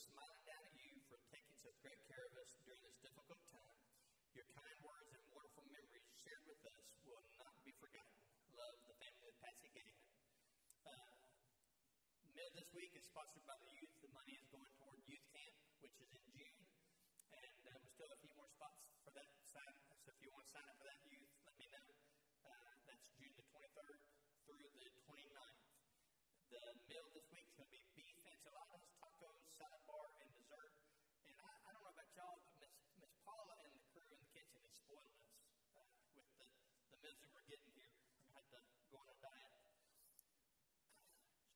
smiling 0.00 0.44
down 0.48 0.64
at 0.64 0.72
you 0.80 0.96
for 1.12 1.20
taking 1.28 1.52
such 1.60 1.76
great 1.84 2.00
care 2.08 2.24
of 2.24 2.32
us 2.40 2.56
during 2.64 2.80
this 2.80 2.96
difficult 3.04 3.44
time. 3.52 3.76
Your 4.32 4.48
kind 4.56 4.78
words 4.80 5.12
and 5.12 5.20
wonderful 5.28 5.68
memories 5.68 6.08
shared 6.16 6.40
with 6.48 6.62
us 6.64 6.88
will 7.04 7.20
not 7.36 7.52
be 7.60 7.76
forgotten. 7.76 8.16
Love 8.56 8.80
the 8.88 8.96
family 8.96 9.28
of 9.28 9.36
Patsy 9.44 9.68
Gahan. 9.76 10.00
Uh, 10.88 11.20
meal 12.32 12.48
this 12.56 12.72
week 12.72 12.96
is 12.96 13.04
sponsored 13.12 13.44
by 13.44 13.60
the 13.60 13.68
youth. 13.76 13.92
The 14.00 14.08
money 14.16 14.40
is 14.40 14.48
going 14.48 14.72
toward 14.80 15.04
youth 15.04 15.26
camp, 15.36 15.54
which 15.84 15.96
is 16.00 16.08
in 16.16 16.24
June. 16.32 16.64
And 17.36 17.60
uh, 17.68 17.76
we 17.84 17.92
still 17.92 18.08
have 18.08 18.16
a 18.16 18.20
few 18.24 18.32
more 18.40 18.48
spots 18.48 18.80
for 19.04 19.12
that 19.12 19.28
sign. 19.44 19.76
So 20.00 20.16
if 20.16 20.18
you 20.24 20.32
want 20.32 20.48
to 20.48 20.52
sign 20.56 20.64
up 20.64 20.80
for 20.80 20.88
that 20.88 21.00
youth, 21.12 21.28
let 21.44 21.56
me 21.60 21.68
know. 21.68 21.88
Uh, 22.48 22.72
that's 22.88 23.04
June 23.20 23.36
the 23.36 23.44
23rd 23.52 24.00
through 24.48 24.64
the 24.80 24.88
29th. 25.04 25.60
The 26.48 26.62
meal 26.88 27.06
this 27.12 27.29
bar, 29.60 30.08
and 30.24 30.30
dessert. 30.32 30.72
And 31.28 31.36
I, 31.36 31.52
I 31.52 31.70
don't 31.76 31.84
know 31.84 31.92
about 31.92 32.08
y'all, 32.16 32.40
but 32.40 32.56
Miss, 32.64 32.72
Miss 32.96 33.12
Paula 33.20 33.56
and 33.60 33.76
the 33.76 33.84
crew 33.92 34.08
in 34.08 34.16
the 34.16 34.30
kitchen 34.32 34.64
is 34.64 34.72
spoiling 34.80 35.12
us 35.20 35.36
uh, 35.76 35.84
with 36.16 36.28
the, 36.40 36.48
the 36.96 36.98
meals 37.04 37.20
that 37.20 37.28
we're 37.36 37.44
getting 37.44 37.68
here. 37.76 37.92
I 38.32 38.40
had 38.40 38.48
to 38.48 38.60
go 38.88 38.96
on 39.04 39.08
a 39.12 39.18
diet. 39.20 39.52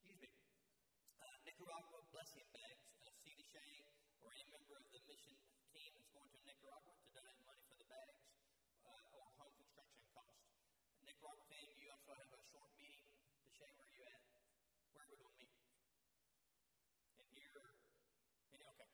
Excuse 0.05 0.21
me. 0.21 0.31
Uh, 1.17 1.37
Nicaragua 1.49 2.05
blessing 2.13 2.45
bags, 2.53 2.85
uh, 3.09 3.13
C.D. 3.25 3.41
Shea, 3.41 3.89
or 4.21 4.29
any 4.37 4.53
member 4.53 4.77
of 4.77 4.85
the 4.93 5.01
mission 5.09 5.33
team 5.73 5.97
that's 5.97 6.13
going 6.13 6.29
to 6.29 6.41
Nicaragua 6.45 6.93
to 6.93 7.07
donate 7.17 7.41
money 7.49 7.65
for 7.65 7.77
the 7.81 7.89
bags 7.89 8.21
uh, 8.85 9.17
or 9.17 9.25
home 9.41 9.57
construction 9.57 10.05
costs. 10.13 10.45
Nicaragua 11.09 11.49
team, 11.49 11.73
you 11.81 11.89
also 11.89 12.13
have 12.13 12.29
a 12.37 12.41
short 12.53 12.69
meeting 12.77 13.09
to 13.09 13.49
Shea, 13.49 13.73
where 13.81 13.89
you 13.97 14.05
are 14.05 15.09
we 15.11 15.17
going 15.21 15.37
to 15.37 15.41
meet? 15.43 15.55
In 17.19 17.27
here? 17.35 17.67
In, 18.55 18.61
okay. 18.63 18.91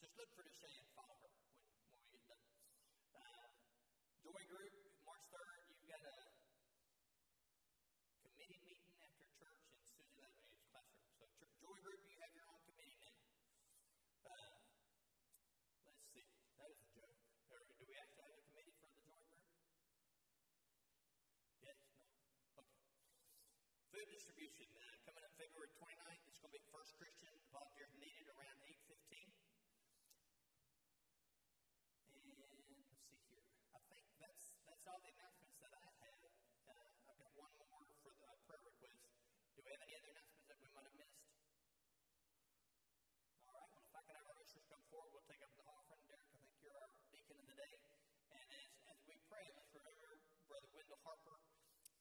Just 0.00 0.11
look 0.22 0.38
for 0.38 0.46
Deshay 0.46 0.70
and 0.78 0.86
follow 0.94 1.18
her 1.18 1.34
when, 1.34 1.50
when 1.82 1.98
we 1.98 2.06
get 2.14 2.22
done. 2.30 2.46
Uh, 3.10 3.50
Joy 4.22 4.38
Group, 4.46 4.70
March 5.02 5.26
3rd, 5.34 5.66
you've 5.66 5.90
got 5.90 5.98
a 5.98 6.14
committee 8.22 8.62
meeting 8.62 8.94
after 9.02 9.26
church 9.34 9.66
in 9.66 9.82
Susie 9.82 10.14
Lebanese 10.22 10.62
classroom. 10.70 11.10
So, 11.18 11.26
ch- 11.26 11.50
Joy 11.58 11.74
Group, 11.82 12.06
you 12.06 12.14
have 12.22 12.30
your 12.38 12.46
own 12.54 12.62
committee 12.70 13.02
now. 13.02 13.18
Uh, 14.22 14.62
let's 15.90 16.06
see. 16.14 16.22
That 16.54 16.70
was 16.70 16.78
a 16.78 16.86
joke. 16.94 17.18
Do 17.50 17.82
we 17.82 17.98
actually 17.98 18.22
have 18.22 18.38
a 18.38 18.46
committee 18.46 18.78
for 18.78 18.86
the 18.94 19.02
Joy 19.02 19.18
Group? 19.26 19.42
Yes? 21.66 21.82
No? 21.98 22.62
Okay. 22.62 22.78
Food 23.90 24.06
distribution 24.06 24.70
uh, 24.78 25.02
coming 25.02 25.26
up 25.26 25.34
February 25.34 25.74
29th. 25.82 26.22
It's 26.30 26.38
going 26.38 26.54
to 26.54 26.62
be 26.62 26.62
First 26.70 26.94
Christian. 26.94 27.34
Volunteers 27.50 27.90
needed 27.98 28.30
around 28.30 28.62
8:15. 28.62 29.34
And 32.12 32.22
let's 32.38 33.02
see 33.10 33.18
here. 33.28 33.46
I 33.72 33.80
think 33.92 34.04
that's 34.20 34.54
that's 34.68 34.84
all 34.88 35.00
the 35.02 35.12
announcements 35.12 35.58
that 35.64 35.72
I 35.74 35.84
have. 36.02 36.18
Uh, 36.68 36.88
I've 37.08 37.18
got 37.20 37.32
one 37.38 37.52
more 37.56 37.84
for 38.02 38.12
the 38.14 38.32
prayer 38.46 38.62
request. 38.66 39.04
Do 39.56 39.60
we 39.64 39.70
have 39.72 39.82
any 39.84 39.94
other 39.96 40.10
announcements 40.12 40.46
that 40.48 40.58
we 40.60 40.68
might 40.72 40.86
have 40.86 40.96
missed? 40.96 41.22
All 43.48 43.54
right. 43.56 43.68
Well, 43.72 43.84
if 43.86 43.94
I 43.94 44.02
could 44.02 44.16
have 44.18 44.26
our 44.28 44.38
ushers 44.42 44.64
come 44.68 44.82
forward, 44.92 45.10
we'll 45.14 45.28
take 45.28 45.42
up 45.46 45.52
the 45.54 45.64
offering. 45.68 46.02
Derek, 46.10 46.26
I 46.32 46.36
think 46.42 46.52
you're 46.60 46.76
our 46.82 46.90
deacon 47.12 47.36
of 47.38 47.46
the 47.48 47.56
day. 47.56 47.74
And 48.32 48.46
as, 48.58 48.70
as 48.92 48.98
we 49.06 49.14
pray, 49.30 49.44
let's 49.54 49.70
remember 49.72 50.10
Brother 50.50 50.70
Wendell 50.74 51.00
Harper. 51.06 51.38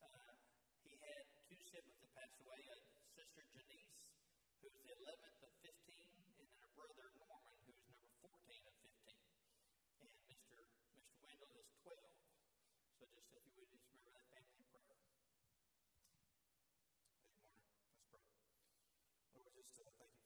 Uh, 0.02 0.34
he 0.82 0.98
had 0.98 1.24
two 1.46 1.61
siblings 1.72 2.04
that 2.04 2.12
passed 2.12 2.36
away, 2.44 2.60
a 2.68 2.76
sister 3.16 3.48
Janice, 3.56 3.96
who's 4.60 4.76
the 4.76 4.92
11th 4.92 5.40
of 5.40 5.56
15, 5.64 5.72
and 6.20 6.36
then 6.36 6.68
a 6.68 6.70
brother 6.76 7.08
Norman, 7.16 7.56
who's 7.64 7.80
number 7.88 8.12
14 8.28 8.60
of 8.68 8.76
15. 8.84 9.16
And 10.04 10.12
Mr. 10.28 10.68
Mr. 11.00 11.16
Wendell 11.24 11.56
is 11.56 11.72
12. 11.80 11.96
So 13.00 13.08
just 13.16 13.32
if 13.32 13.44
you 13.48 13.56
would 13.56 13.72
just 13.72 13.88
remember 13.88 14.12
that 14.20 14.28
family 14.36 14.60
in 14.60 14.68
prayer. 14.68 15.00
Good 17.40 17.64
morning. 17.64 17.88
Let's 17.88 18.04
pray. 18.12 18.28
Lord, 19.32 19.56
just 19.56 19.72
uh, 19.80 19.96
thank 19.96 20.12
you 20.12 20.21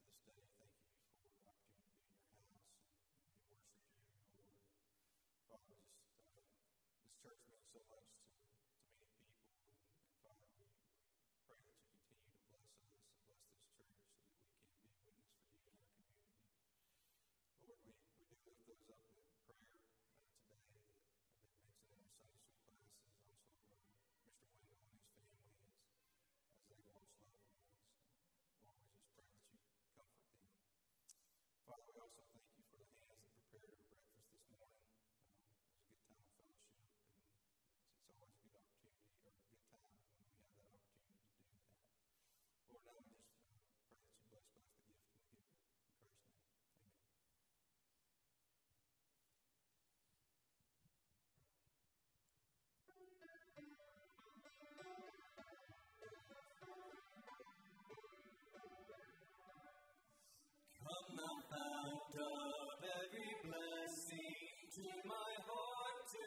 of 62.18 62.80
every 62.80 63.34
blessing, 63.44 64.48
to 64.76 64.88
my 65.04 65.32
heart 65.44 66.00
to 66.08 66.26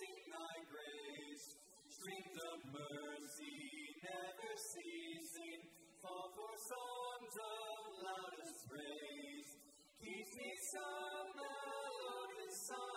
sing 0.00 0.20
thy 0.32 0.56
grace. 0.72 1.46
Streams 1.92 2.36
of 2.40 2.58
mercy 2.72 3.92
never 4.00 4.52
ceasing, 4.56 5.62
fall 6.00 6.28
for 6.32 6.52
songs 6.56 7.34
of 7.36 7.80
loudest 8.00 8.64
praise. 8.70 9.50
Keep 10.00 10.28
me 10.40 10.50
some 10.72 11.28
melodious 11.36 12.56
sonnet, 12.68 12.95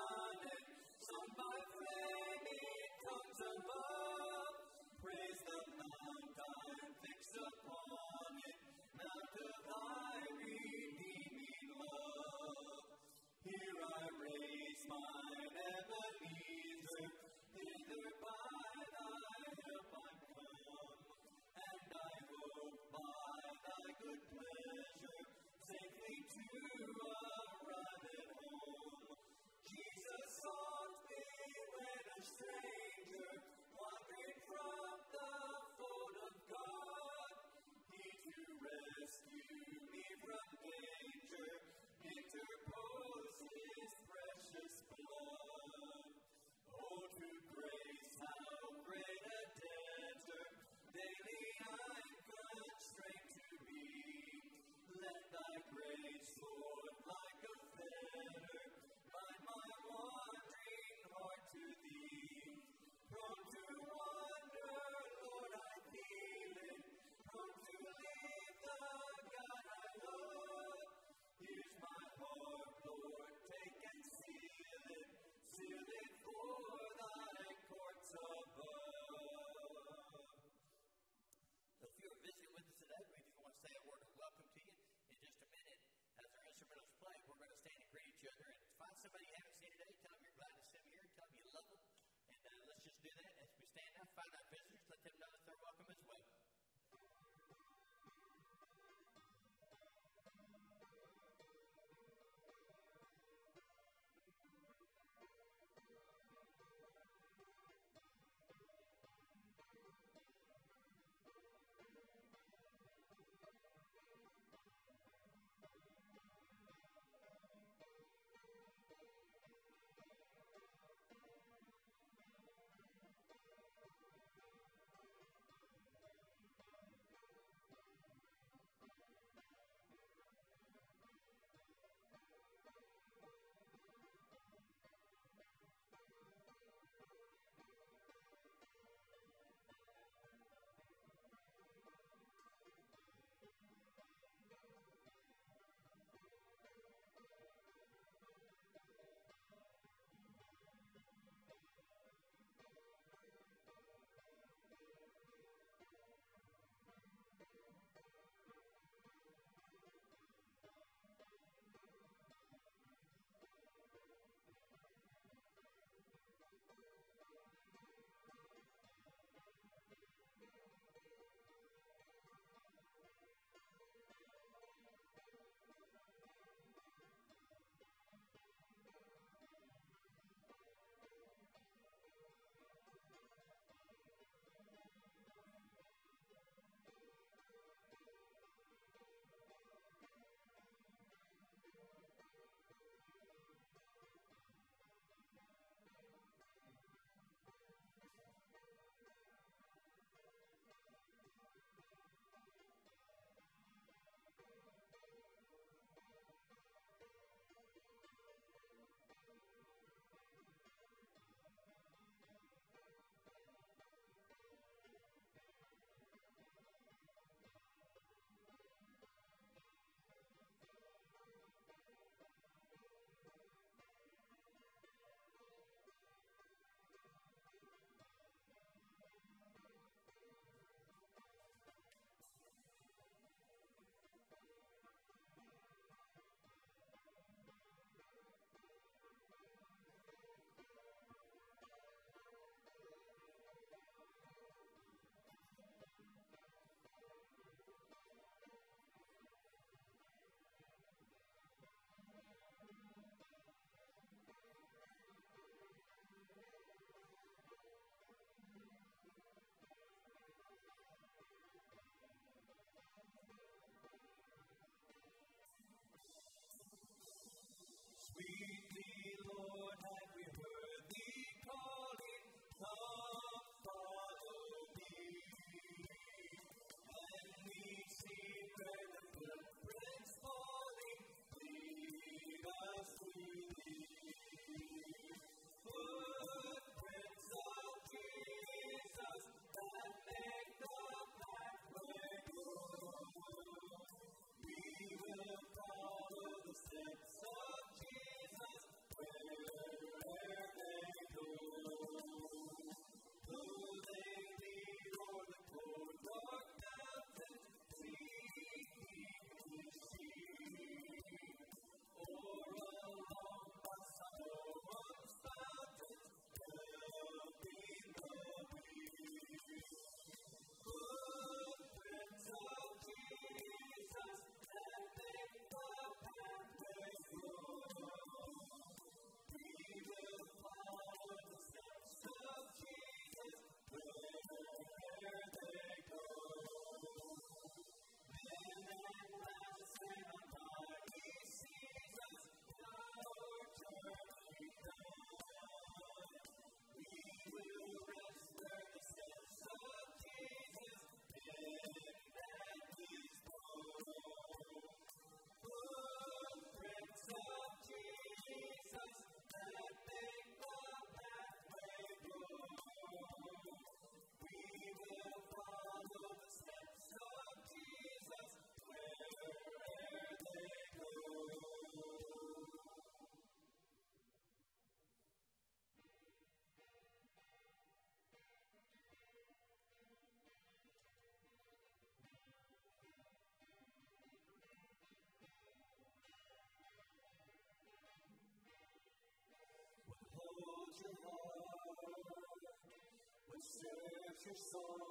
search 393.59 394.23
your 394.25 394.39
soul. 394.39 394.87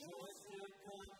Joy 0.00 0.32
still 0.32 0.70
comes 0.80 1.19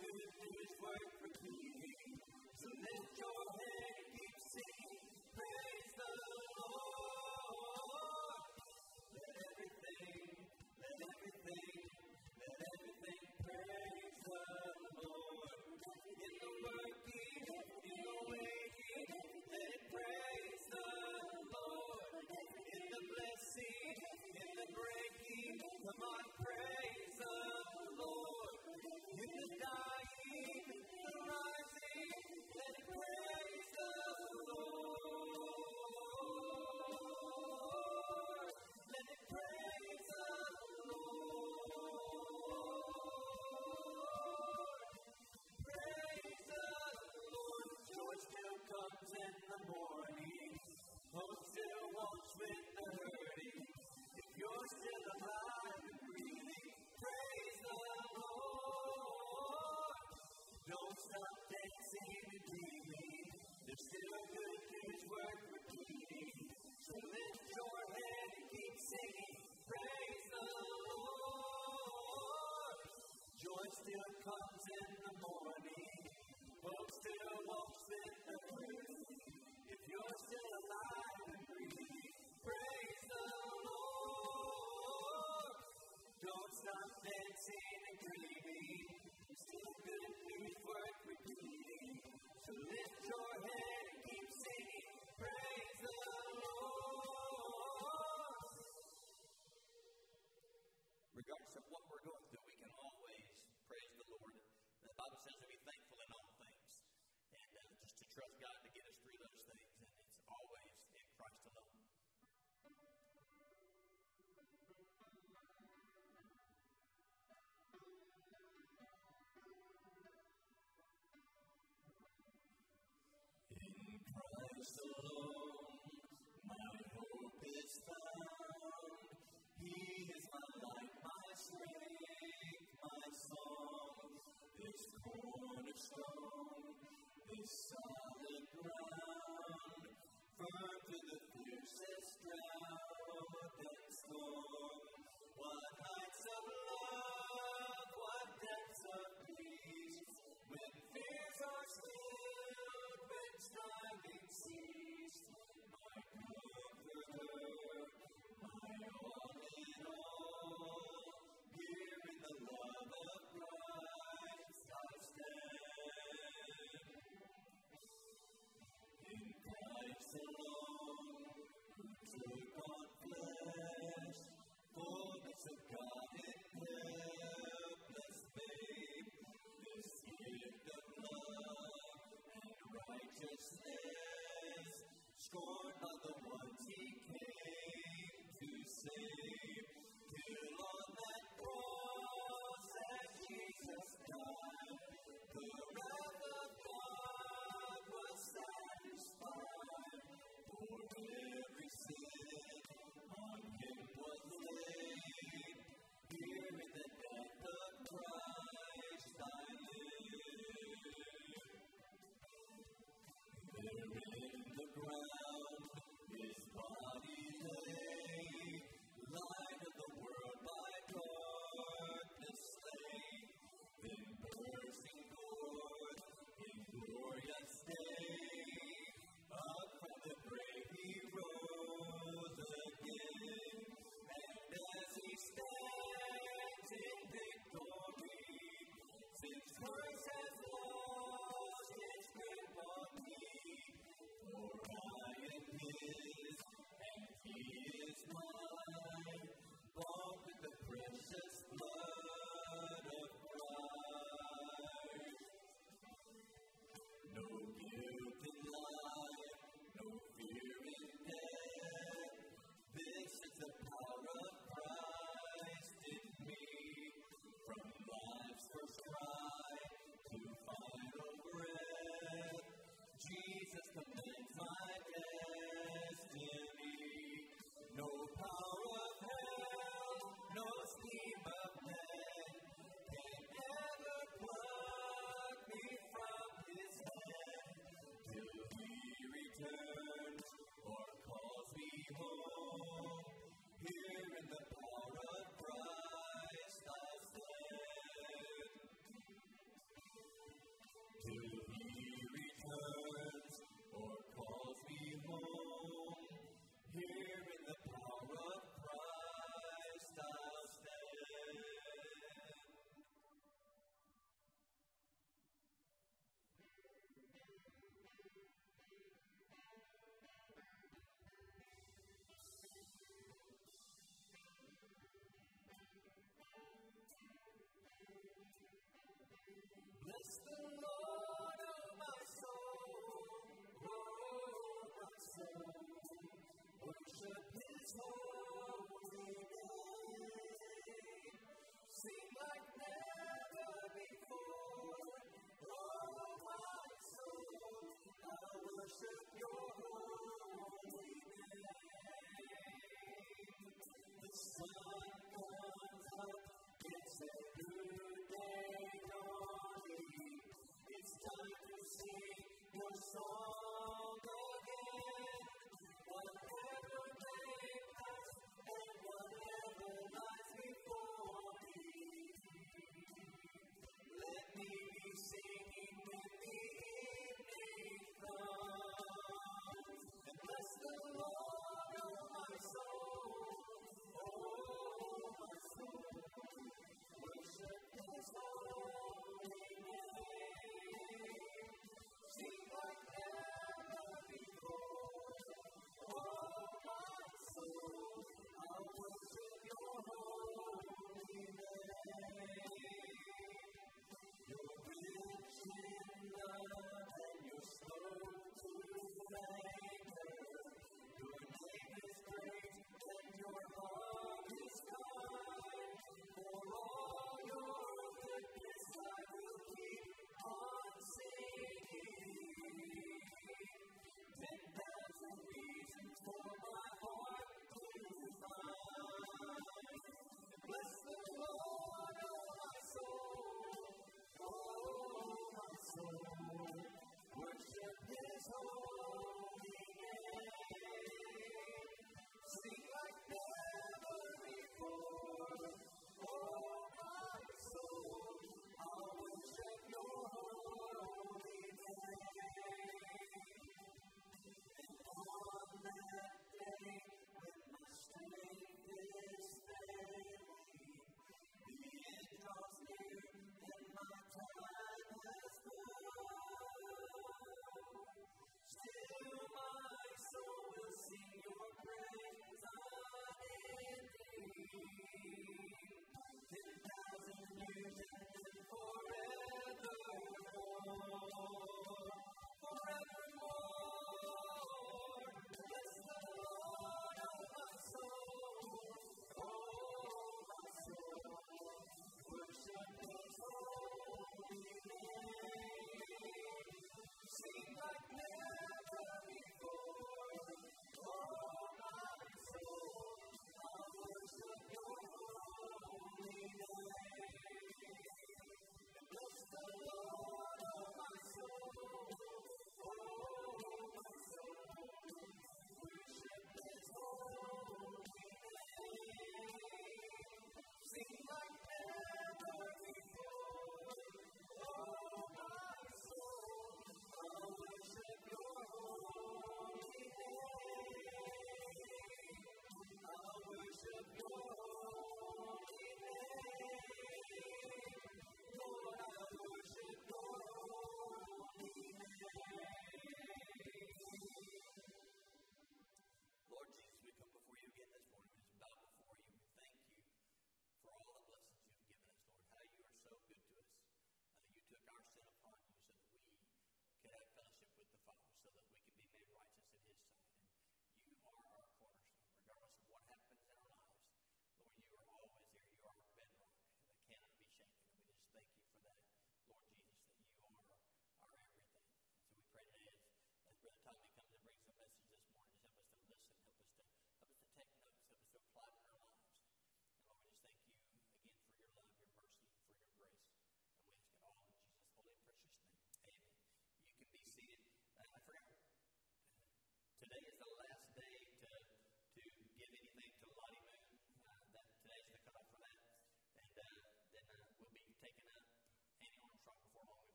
to 0.00 0.08
the 0.16 0.28
work. 0.80 1.12
So 2.56 2.68
your 3.20 3.42
keep 4.16 4.36
singing, 4.40 5.00
praise 5.36 5.90
the 5.92 6.12
Lord. 6.56 8.40
Let 9.12 9.34
everything, 9.44 10.24
let 10.80 10.96
everything, 11.04 11.76
let 12.40 12.58
everything 12.64 13.22
praise 13.44 14.16
the 14.24 14.44
Lord. 15.04 15.60
In 16.16 16.32
the 16.32 16.52
working, 16.64 17.44
in 17.84 18.00
the 18.00 18.16
let 19.52 19.68
it 19.68 19.84
praise 19.92 20.64
the 20.72 20.88
Lord. 21.44 22.12
In 22.24 22.84
the 22.88 23.02
blessing, 23.04 23.96
in 24.32 24.50
the 24.64 24.68
breaking, 24.72 25.56
come 25.60 26.00
on, 26.08 26.24
praise. 26.40 26.79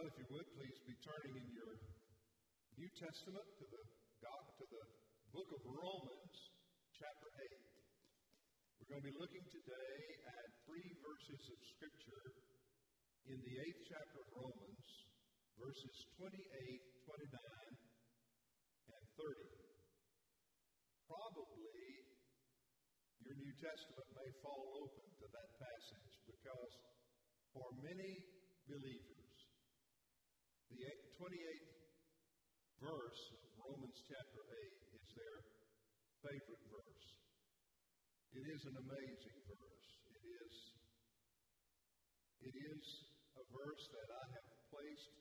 If 0.00 0.16
you 0.16 0.32
would, 0.32 0.48
please 0.56 0.78
be 0.88 0.96
turning 1.04 1.44
in 1.44 1.48
your 1.52 1.76
New 2.80 2.88
Testament 2.96 3.44
to 3.60 3.64
the 3.68 3.82
God, 4.24 4.44
to 4.56 4.64
the 4.72 4.84
book 5.28 5.44
of 5.52 5.60
Romans, 5.76 6.36
chapter 6.96 7.28
8. 7.36 8.80
We're 8.80 8.96
going 8.96 9.04
to 9.04 9.10
be 9.12 9.18
looking 9.20 9.44
today 9.52 10.00
at 10.24 10.44
three 10.64 10.88
verses 11.04 11.42
of 11.52 11.58
Scripture 11.76 12.24
in 13.28 13.44
the 13.44 13.54
eighth 13.60 13.82
chapter 13.92 14.24
of 14.24 14.28
Romans, 14.40 14.84
verses 15.60 15.96
28, 16.16 16.32
29, 17.04 17.36
and 18.96 19.04
30. 19.20 19.36
Probably 21.12 21.84
your 23.20 23.36
New 23.36 23.52
Testament 23.60 24.08
may 24.16 24.30
fall 24.40 24.64
open 24.80 25.06
to 25.12 25.26
that 25.28 25.50
passage 25.60 26.12
because 26.24 26.72
for 27.52 27.68
many 27.84 28.16
believers, 28.64 29.19
the 30.70 30.86
28th 31.18 31.74
verse 32.78 33.22
of 33.34 33.42
Romans 33.58 33.98
chapter 34.06 34.42
8 34.46 35.02
is 35.02 35.06
their 35.18 35.38
favorite 36.22 36.64
verse. 36.70 37.06
It 38.38 38.46
is 38.46 38.62
an 38.70 38.76
amazing 38.78 39.38
verse. 39.50 39.88
It 40.14 40.22
is, 40.22 40.54
it 42.46 42.54
is 42.54 42.84
a 43.34 43.44
verse 43.50 43.84
that 43.98 44.08
I 44.14 44.24
have 44.30 44.48
placed 44.70 45.14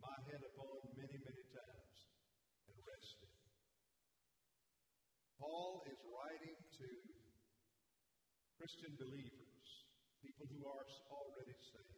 my 0.00 0.16
head 0.32 0.40
upon 0.40 0.88
many, 0.96 1.16
many 1.20 1.44
times 1.52 1.96
and 2.72 2.76
rested. 2.80 3.32
Paul 5.36 5.84
is 5.84 6.00
writing 6.08 6.56
to 6.80 6.88
Christian 8.56 8.92
believers, 8.96 9.68
people 10.24 10.48
who 10.48 10.64
are 10.64 10.86
already 11.12 11.56
saved. 11.60 11.95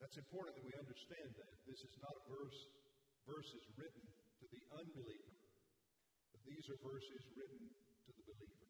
That's 0.00 0.16
important 0.16 0.56
that 0.56 0.64
we 0.64 0.72
understand 0.80 1.28
that. 1.36 1.52
This 1.68 1.84
is 1.84 1.94
not 2.00 2.16
verse, 2.24 2.60
verses 3.28 3.60
written 3.76 4.00
to 4.40 4.46
the 4.48 4.62
unbeliever, 4.80 5.36
but 6.32 6.40
these 6.48 6.64
are 6.72 6.80
verses 6.80 7.20
written 7.36 7.68
to 8.08 8.10
the 8.16 8.24
believer. 8.32 8.68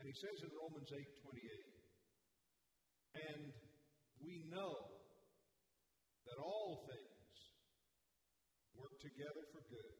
And 0.00 0.08
he 0.08 0.16
says 0.16 0.40
in 0.40 0.50
Romans 0.56 0.88
8 0.88 0.96
28, 0.96 1.68
and 3.28 3.52
we 4.24 4.48
know 4.48 4.96
that 6.24 6.40
all 6.40 6.88
things 6.88 7.32
work 8.80 8.96
together 9.04 9.44
for 9.52 9.60
good 9.68 9.92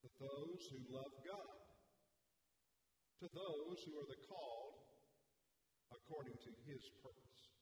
to 0.00 0.08
those 0.16 0.62
who 0.72 0.80
love 0.88 1.12
God, 1.28 1.60
to 3.20 3.28
those 3.28 3.76
who 3.84 3.92
are 4.00 4.08
the 4.08 4.16
called 4.24 4.80
according 5.92 6.40
to 6.40 6.52
his 6.64 6.80
purpose. 7.04 7.59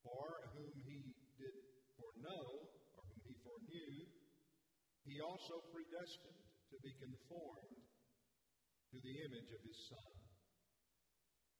For 0.00 0.26
whom 0.56 0.72
he 0.80 1.12
did 1.36 1.56
foreknow, 2.00 2.46
or 2.96 3.02
whom 3.04 3.20
he 3.28 3.36
foreknew, 3.44 4.08
he 5.04 5.20
also 5.20 5.60
predestined 5.72 6.40
to 6.72 6.76
be 6.80 6.92
conformed 6.96 7.76
to 8.90 8.96
the 9.02 9.14
image 9.28 9.50
of 9.52 9.62
his 9.62 9.78
Son, 9.86 10.12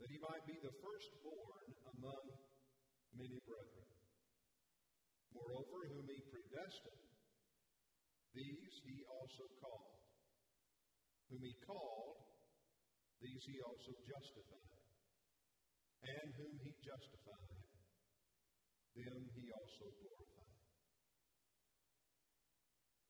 that 0.00 0.08
he 0.08 0.18
might 0.18 0.44
be 0.48 0.56
the 0.64 0.74
firstborn 0.80 1.68
among 1.98 2.24
many 3.14 3.38
brethren. 3.44 3.90
Moreover, 5.36 5.86
whom 5.92 6.08
he 6.10 6.18
predestined, 6.32 7.06
these 8.34 8.74
he 8.86 9.02
also 9.06 9.46
called. 9.58 10.00
Whom 11.30 11.42
he 11.42 11.54
called, 11.66 12.18
these 13.22 13.42
he 13.46 13.62
also 13.62 13.94
justified. 14.06 14.86
And 16.02 16.32
whom 16.34 16.56
he 16.64 16.72
justified, 16.82 17.69
them 18.98 19.18
he 19.36 19.44
also 19.54 19.86
glorified. 20.00 20.58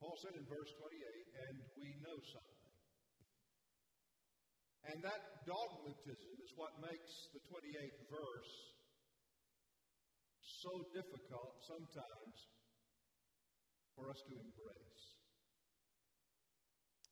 Paul 0.00 0.16
said 0.24 0.34
in 0.36 0.44
verse 0.48 0.72
28, 0.80 0.96
and 1.44 1.56
we 1.76 1.88
know 2.00 2.18
something. 2.32 2.60
And 4.88 4.98
that 5.04 5.22
dogmatism 5.44 6.34
is 6.40 6.50
what 6.56 6.72
makes 6.80 7.12
the 7.36 7.42
28th 7.52 8.00
verse 8.08 8.52
so 10.64 10.72
difficult 10.96 11.52
sometimes 11.68 12.36
for 13.92 14.08
us 14.08 14.20
to 14.28 14.34
embrace. 14.40 15.04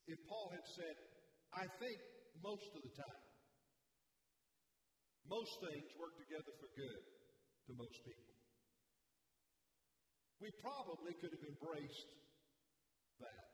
If 0.09 0.19
Paul 0.25 0.49
had 0.57 0.65
said, 0.65 0.97
I 1.53 1.69
think 1.77 2.01
most 2.41 2.69
of 2.73 2.81
the 2.81 2.95
time, 2.97 3.25
most 5.29 5.53
things 5.61 5.93
work 6.01 6.17
together 6.17 6.53
for 6.57 6.73
good 6.73 7.05
to 7.69 7.71
most 7.77 8.01
people, 8.09 8.38
we 10.41 10.51
probably 10.63 11.15
could 11.19 11.35
have 11.35 11.47
embraced 11.47 12.11
that. 13.19 13.49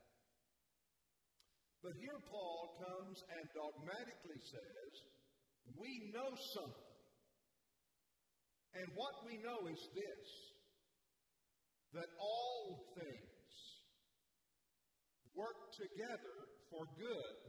But 1.81 1.97
here 2.01 2.17
Paul 2.29 2.77
comes 2.81 3.17
and 3.37 3.45
dogmatically 3.53 4.41
says, 4.41 4.91
We 5.77 6.09
know 6.13 6.33
something. 6.53 6.93
And 8.75 8.87
what 8.93 9.25
we 9.25 9.37
know 9.41 9.65
is 9.71 9.81
this 9.95 10.27
that 11.93 12.11
all 12.19 12.91
things 12.99 13.53
work 15.33 15.71
together 15.79 16.37
for 16.69 16.83
good 16.99 17.39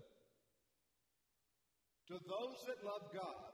to 2.09 2.15
those 2.15 2.59
that 2.71 2.79
love 2.87 3.11
God 3.11 3.53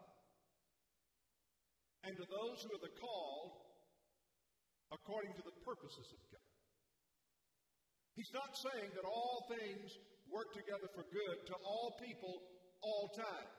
and 2.04 2.12
to 2.16 2.26
those 2.28 2.60
who 2.60 2.76
are 2.76 2.84
the 2.84 2.92
called 3.00 3.61
according 4.92 5.32
to 5.34 5.42
the 5.42 5.56
purposes 5.64 6.06
of 6.12 6.20
God. 6.28 6.52
He's 8.14 8.32
not 8.36 8.52
saying 8.52 8.92
that 8.92 9.08
all 9.08 9.48
things 9.48 9.88
work 10.28 10.52
together 10.52 10.88
for 10.92 11.04
good 11.08 11.38
to 11.48 11.54
all 11.64 11.96
people 11.96 12.44
all 12.84 13.08
time. 13.16 13.50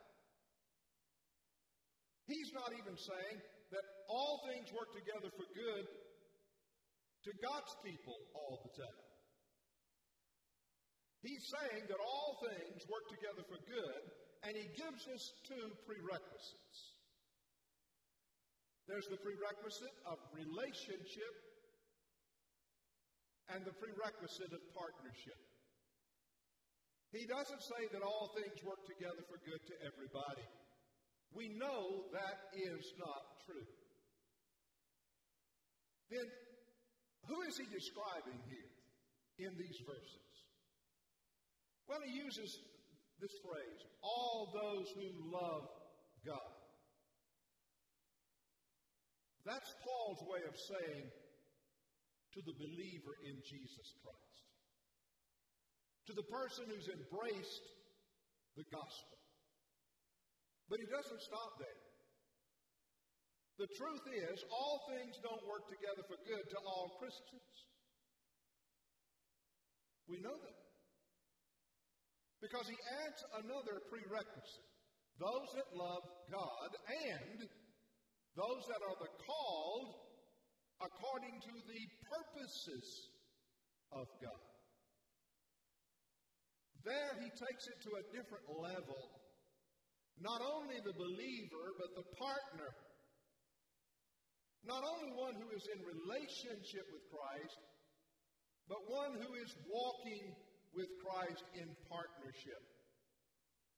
He's 2.29 2.53
not 2.53 2.71
even 2.71 2.95
saying 2.95 3.37
that 3.73 3.85
all 4.07 4.45
things 4.45 4.69
work 4.71 4.93
together 4.93 5.33
for 5.33 5.49
good 5.57 5.85
to 7.25 7.31
God's 7.41 7.73
people 7.81 8.15
all 8.37 8.61
the 8.61 8.73
time. 8.77 9.03
He's 11.23 11.43
saying 11.49 11.87
that 11.87 11.99
all 12.03 12.37
things 12.43 12.83
work 12.91 13.07
together 13.09 13.47
for 13.47 13.57
good, 13.63 14.03
and 14.43 14.53
he 14.53 14.67
gives 14.75 15.07
us 15.07 15.31
two 15.47 15.71
prerequisites. 15.87 16.92
There's 18.87 19.07
the 19.07 19.17
prerequisite 19.17 19.95
of 20.03 20.19
relationship 20.35 21.33
and 23.51 23.63
the 23.63 23.75
prerequisite 23.75 24.51
of 24.51 24.61
partnership. 24.75 25.39
He 27.11 27.29
doesn't 27.29 27.61
say 27.61 27.87
that 27.93 28.01
all 28.01 28.33
things 28.33 28.57
work 28.65 28.83
together 28.89 29.21
for 29.29 29.37
good 29.45 29.61
to 29.69 29.75
everybody. 29.85 30.47
We 31.31 31.49
know 31.49 32.09
that 32.11 32.49
is 32.57 32.93
not 32.97 33.45
true. 33.45 33.69
Then, 36.09 36.25
who 37.29 37.41
is 37.47 37.57
he 37.57 37.65
describing 37.69 38.41
here 38.49 39.47
in 39.47 39.57
these 39.57 39.79
verses? 39.85 40.33
Well, 41.87 42.01
he 42.03 42.17
uses 42.17 42.59
this 43.21 43.33
phrase 43.45 43.81
all 44.01 44.51
those 44.53 44.89
who 44.97 45.09
love 45.31 45.69
God. 46.25 46.53
That's 49.45 49.71
Paul's 49.83 50.23
way 50.23 50.41
of 50.47 50.55
saying 50.55 51.07
to 52.33 52.39
the 52.47 52.55
believer 52.55 53.15
in 53.27 53.35
Jesus 53.43 53.87
Christ, 53.99 54.45
to 56.07 56.13
the 56.15 56.27
person 56.31 56.65
who's 56.71 56.87
embraced 56.87 57.65
the 58.55 58.65
gospel. 58.71 59.19
But 60.71 60.79
he 60.79 60.87
doesn't 60.87 61.21
stop 61.27 61.59
there. 61.59 61.83
The 63.61 63.69
truth 63.77 64.05
is, 64.09 64.41
all 64.49 64.89
things 64.89 65.13
don't 65.21 65.43
work 65.45 65.69
together 65.69 66.01
for 66.09 66.17
good 66.25 66.45
to 66.49 66.59
all 66.65 66.97
Christians. 66.97 67.53
We 70.09 70.17
know 70.23 70.33
that. 70.33 70.61
Because 72.41 72.65
he 72.65 72.79
adds 73.05 73.19
another 73.45 73.79
prerequisite 73.87 74.67
those 75.21 75.49
that 75.53 75.69
love 75.77 76.01
God 76.31 76.69
and 76.89 77.45
those 78.35 78.65
that 78.67 78.81
are 78.81 78.97
the 78.99 79.11
called 79.25 79.93
according 80.81 81.39
to 81.41 81.53
the 81.69 81.81
purposes 82.09 82.85
of 83.91 84.07
God. 84.21 84.43
There 86.83 87.15
he 87.21 87.29
takes 87.29 87.67
it 87.67 87.79
to 87.87 87.95
a 87.95 88.07
different 88.11 88.43
level. 88.49 88.99
Not 90.19 90.41
only 90.41 90.81
the 90.83 90.93
believer, 90.93 91.77
but 91.79 91.95
the 91.95 92.07
partner 92.19 92.73
not 94.63 94.83
only 94.87 95.11
one 95.11 95.35
who 95.35 95.51
is 95.51 95.67
in 95.67 95.79
relationship 95.83 96.87
with 96.87 97.03
Christ, 97.11 97.59
but 98.71 98.79
one 98.87 99.19
who 99.19 99.35
is 99.35 99.51
walking 99.67 100.31
with 100.71 100.87
Christ 101.03 101.43
in 101.59 101.67
partnership. 101.91 102.63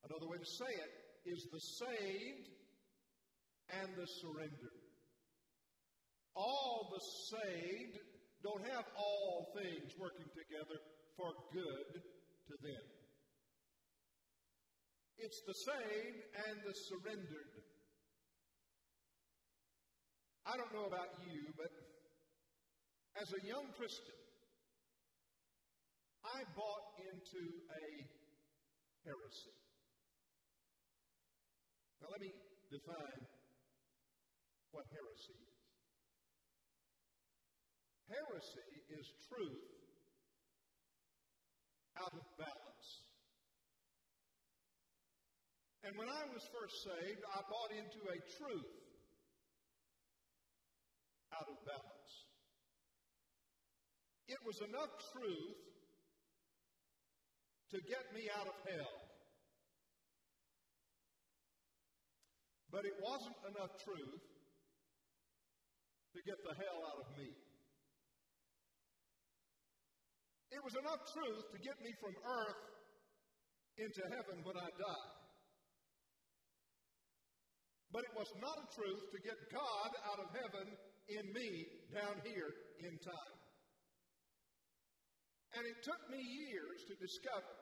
Another 0.05 0.29
way 0.29 0.37
to 0.37 0.45
say 0.45 0.69
it 0.69 0.93
is 1.25 1.49
the 1.49 1.59
saved 1.59 2.53
and 3.69 3.89
the 3.97 4.07
surrendered. 4.21 4.79
all 6.35 6.91
the 6.91 7.03
saved 7.31 7.97
don't 8.43 8.61
have 8.67 8.85
all 8.97 9.49
things 9.55 9.95
working 9.97 10.29
together 10.35 10.77
for 11.17 11.31
good 11.53 11.89
to 12.47 12.55
them. 12.61 12.85
It's 15.17 15.41
the 15.47 15.53
saved 15.53 16.21
and 16.45 16.59
the 16.61 16.75
surrendered. 16.75 17.51
I 20.45 20.57
don't 20.57 20.73
know 20.73 20.85
about 20.85 21.09
you, 21.25 21.49
but 21.57 21.71
as 23.19 23.33
a 23.33 23.47
young 23.47 23.65
Christian, 23.77 24.19
I 26.21 26.43
bought 26.53 26.85
into 26.99 27.41
a 27.71 27.85
heresy. 29.05 29.55
Now, 32.01 32.09
let 32.11 32.21
me 32.21 32.29
define 32.69 33.34
what 34.75 34.83
heresy 34.91 35.39
is. 35.39 35.63
Heresy 38.11 38.75
is 38.91 39.07
truth 39.31 39.71
out 41.95 42.11
of 42.11 42.27
balance. 42.35 42.87
And 45.87 45.95
when 45.95 46.11
I 46.11 46.27
was 46.35 46.43
first 46.51 46.75
saved, 46.83 47.23
I 47.23 47.39
bought 47.47 47.71
into 47.71 48.03
a 48.11 48.19
truth 48.35 48.75
out 51.31 51.47
of 51.47 51.55
balance. 51.63 52.13
It 54.27 54.43
was 54.43 54.59
enough 54.59 54.91
truth 55.15 55.55
to 57.71 57.77
get 57.79 58.03
me 58.11 58.27
out 58.27 58.47
of 58.51 58.57
hell. 58.67 58.97
But 62.71 62.83
it 62.83 62.99
wasn't 62.99 63.39
enough 63.55 63.71
truth 63.85 64.34
to 66.15 66.21
get 66.23 66.39
the 66.47 66.55
hell 66.55 66.79
out 66.87 66.99
of 67.03 67.09
me. 67.19 67.27
It 70.55 70.63
was 70.63 70.79
enough 70.79 71.03
truth 71.11 71.51
to 71.51 71.59
get 71.59 71.75
me 71.83 71.91
from 71.99 72.15
earth 72.15 72.63
into 73.75 73.99
heaven 74.07 74.39
when 74.47 74.55
I 74.55 74.71
die. 74.79 75.11
But 77.91 78.07
it 78.07 78.15
was 78.15 78.31
not 78.39 78.55
a 78.63 78.67
truth 78.71 79.11
to 79.11 79.19
get 79.19 79.35
God 79.51 79.91
out 80.07 80.23
of 80.23 80.31
heaven 80.31 80.67
in 81.11 81.25
me 81.35 81.67
down 81.91 82.23
here 82.23 82.51
in 82.79 82.95
time. 83.03 83.35
And 85.59 85.63
it 85.67 85.79
took 85.83 85.99
me 86.11 86.19
years 86.19 86.83
to 86.91 86.95
discover 86.99 87.55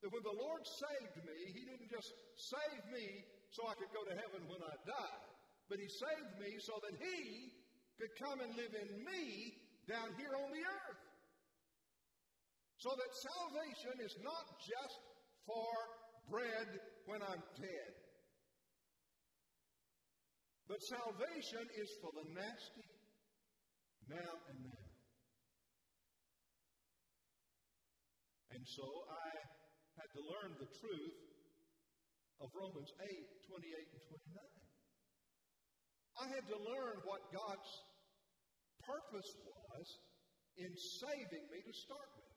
that 0.00 0.12
when 0.12 0.24
the 0.24 0.36
Lord 0.36 0.64
saved 0.64 1.16
me, 1.24 1.38
He 1.52 1.64
didn't 1.68 1.88
just 1.92 2.12
save 2.36 2.82
me 2.92 3.24
so 3.52 3.68
I 3.68 3.76
could 3.76 3.92
go 3.92 4.04
to 4.04 4.16
heaven 4.16 4.44
when 4.48 4.60
I 4.60 4.74
die, 4.84 5.20
but 5.68 5.80
He 5.80 5.88
saved 5.88 6.36
me 6.40 6.56
so 6.60 6.76
that 6.84 6.96
He 7.00 7.52
could 7.98 8.12
come 8.18 8.40
and 8.40 8.50
live 8.56 8.74
in 8.74 8.90
me 9.04 9.54
down 9.88 10.10
here 10.18 10.34
on 10.34 10.50
the 10.50 10.64
earth. 10.64 11.02
So 12.78 12.90
that 12.90 13.12
salvation 13.16 13.96
is 14.04 14.14
not 14.20 14.44
just 14.60 15.00
for 15.46 15.72
bread 16.28 16.68
when 17.06 17.22
I'm 17.22 17.42
dead. 17.56 17.92
But 20.68 20.80
salvation 20.82 21.64
is 21.76 21.88
for 22.00 22.10
the 22.16 22.24
nasty 22.32 22.88
now 24.08 24.32
and 24.48 24.58
then. 24.64 24.84
And 28.56 28.64
so 28.64 28.84
I 29.12 29.28
had 30.00 30.08
to 30.16 30.22
learn 30.24 30.56
the 30.56 30.70
truth 30.80 31.18
of 32.40 32.48
Romans 32.56 32.90
8 33.00 33.08
28 33.48 33.96
and 33.96 34.02
29. 34.08 34.64
I 36.14 36.26
had 36.30 36.46
to 36.48 36.58
learn 36.62 36.96
what 37.04 37.20
God's 37.34 37.72
purpose 38.86 39.28
was 39.44 39.86
in 40.56 40.72
saving 41.02 41.44
me 41.50 41.58
to 41.64 41.74
start 41.74 42.08
with. 42.14 42.34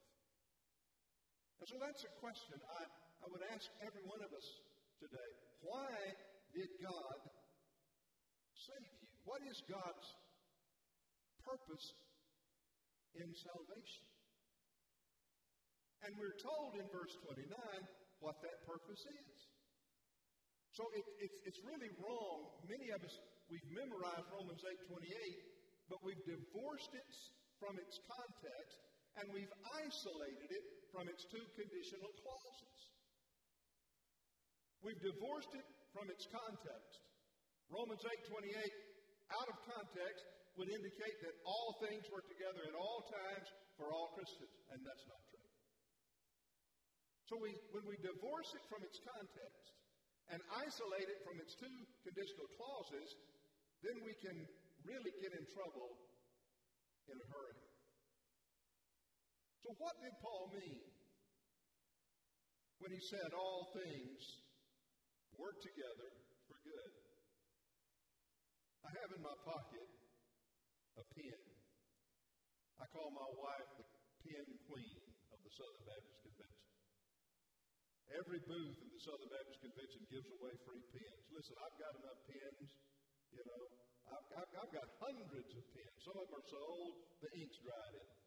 And 1.61 1.67
so 1.69 1.75
that's 1.81 2.03
a 2.05 2.13
question 2.21 2.57
I, 2.57 2.83
I 3.21 3.25
would 3.29 3.45
ask 3.53 3.65
every 3.81 4.05
one 4.05 4.21
of 4.21 4.29
us 4.33 4.47
today. 5.01 5.31
Why 5.61 5.89
did 6.53 6.69
God 6.81 7.17
save 8.53 8.89
you? 9.01 9.09
What 9.25 9.41
is 9.45 9.57
God's 9.65 10.07
purpose 11.41 11.85
in 13.17 13.29
salvation? 13.33 14.05
And 16.05 16.13
we're 16.21 16.37
told 16.37 16.77
in 16.77 16.85
verse 16.93 17.17
29 17.25 17.49
what 18.21 18.37
that 18.45 18.61
purpose 18.69 19.01
is. 19.01 19.37
So 20.77 20.85
it, 20.93 21.05
it's, 21.17 21.37
it's 21.41 21.61
really 21.65 21.89
wrong. 21.97 22.53
Many 22.69 22.93
of 22.93 23.01
us, 23.01 23.17
we've 23.49 23.65
memorized 23.73 24.29
Romans 24.29 24.61
8 24.61 24.77
28, 24.85 25.56
but 25.87 26.03
we've 26.03 26.23
divorced 26.27 26.93
it 26.93 27.11
from 27.59 27.79
its 27.79 27.97
context 28.05 28.77
and 29.17 29.25
we've 29.33 29.51
isolated 29.81 30.49
it 30.53 30.65
from 30.93 31.09
its 31.09 31.25
two 31.33 31.41
conditional 31.57 32.13
clauses. 32.21 32.77
We've 34.85 35.01
divorced 35.01 35.51
it 35.57 35.65
from 35.89 36.13
its 36.13 36.29
context. 36.29 37.01
Romans 37.73 38.05
8:28 38.05 38.53
out 39.33 39.49
of 39.49 39.57
context 39.65 40.23
would 40.55 40.69
indicate 40.69 41.17
that 41.21 41.35
all 41.43 41.77
things 41.81 42.05
work 42.13 42.29
together 42.29 42.61
at 42.65 42.75
all 42.77 43.05
times 43.09 43.47
for 43.75 43.93
all 43.93 44.13
Christians, 44.13 44.53
and 44.73 44.81
that's 44.85 45.05
not 45.05 45.21
true. 45.29 45.47
So 47.29 47.35
we, 47.37 47.51
when 47.75 47.85
we 47.85 47.99
divorce 47.99 48.49
it 48.55 48.63
from 48.71 48.81
its 48.87 48.97
context 49.03 49.65
and 50.31 50.39
isolate 50.63 51.11
it 51.11 51.19
from 51.27 51.37
its 51.43 51.53
two 51.59 51.77
conditional 52.07 52.47
clauses, 52.55 53.09
then 53.83 53.99
we 54.01 54.15
can 54.23 54.47
really 54.87 55.11
get 55.19 55.35
in 55.35 55.43
trouble 55.51 55.99
in 57.11 57.15
a 57.19 57.27
hurry. 57.27 57.59
So, 59.67 59.75
what 59.83 59.99
did 59.99 60.15
Paul 60.23 60.47
mean 60.55 60.87
when 62.79 62.95
he 62.95 63.01
said 63.03 63.35
all 63.35 63.67
things 63.75 64.19
work 65.35 65.59
together 65.59 66.09
for 66.47 66.55
good? 66.63 66.91
I 68.87 68.89
have 69.03 69.11
in 69.11 69.19
my 69.19 69.35
pocket 69.43 69.87
a 70.95 71.03
pen. 71.11 71.41
I 72.79 72.87
call 72.95 73.11
my 73.11 73.27
wife 73.35 73.69
the 73.75 73.87
pen 74.23 74.47
queen 74.71 75.03
of 75.35 75.39
the 75.43 75.51
Southern 75.51 75.83
Baptist 75.83 76.23
Convention. 76.23 76.67
Every 78.15 78.39
booth 78.47 78.79
in 78.79 78.87
the 78.87 79.03
Southern 79.03 79.27
Baptist 79.35 79.59
Convention 79.59 80.07
gives 80.07 80.31
away 80.39 80.55
free 80.63 80.79
pens. 80.95 81.27
Listen, 81.35 81.59
I've 81.59 81.75
got 81.75 81.91
enough 81.99 82.21
pens, 82.23 82.71
you 83.35 83.43
know. 83.43 83.86
I've, 84.11 84.27
I've, 84.39 84.51
I've 84.63 84.73
got 84.73 84.87
hundreds 85.03 85.49
of 85.51 85.63
pens. 85.75 85.97
Some 86.03 86.15
of 86.17 86.25
them 86.27 86.35
are 86.39 86.47
so 86.47 86.59
old, 86.59 86.93
the 87.19 87.29
ink's 87.35 87.59
dried 87.63 87.95
in 87.95 88.05
them. 88.07 88.21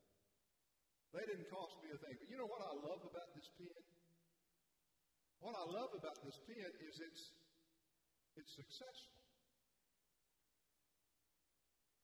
They 1.10 1.24
didn't 1.26 1.48
cost 1.50 1.74
me 1.82 1.90
a 1.90 1.98
thing. 1.98 2.14
But 2.20 2.28
you 2.30 2.38
know 2.38 2.46
what 2.46 2.62
I 2.62 2.70
love 2.70 3.02
about 3.02 3.30
this 3.34 3.48
pen? 3.58 3.82
What 5.42 5.56
I 5.56 5.64
love 5.72 5.90
about 5.96 6.18
this 6.22 6.38
pen 6.46 6.70
is 6.86 6.94
it's 7.00 7.22
it's 8.38 8.52
successful. 8.54 9.20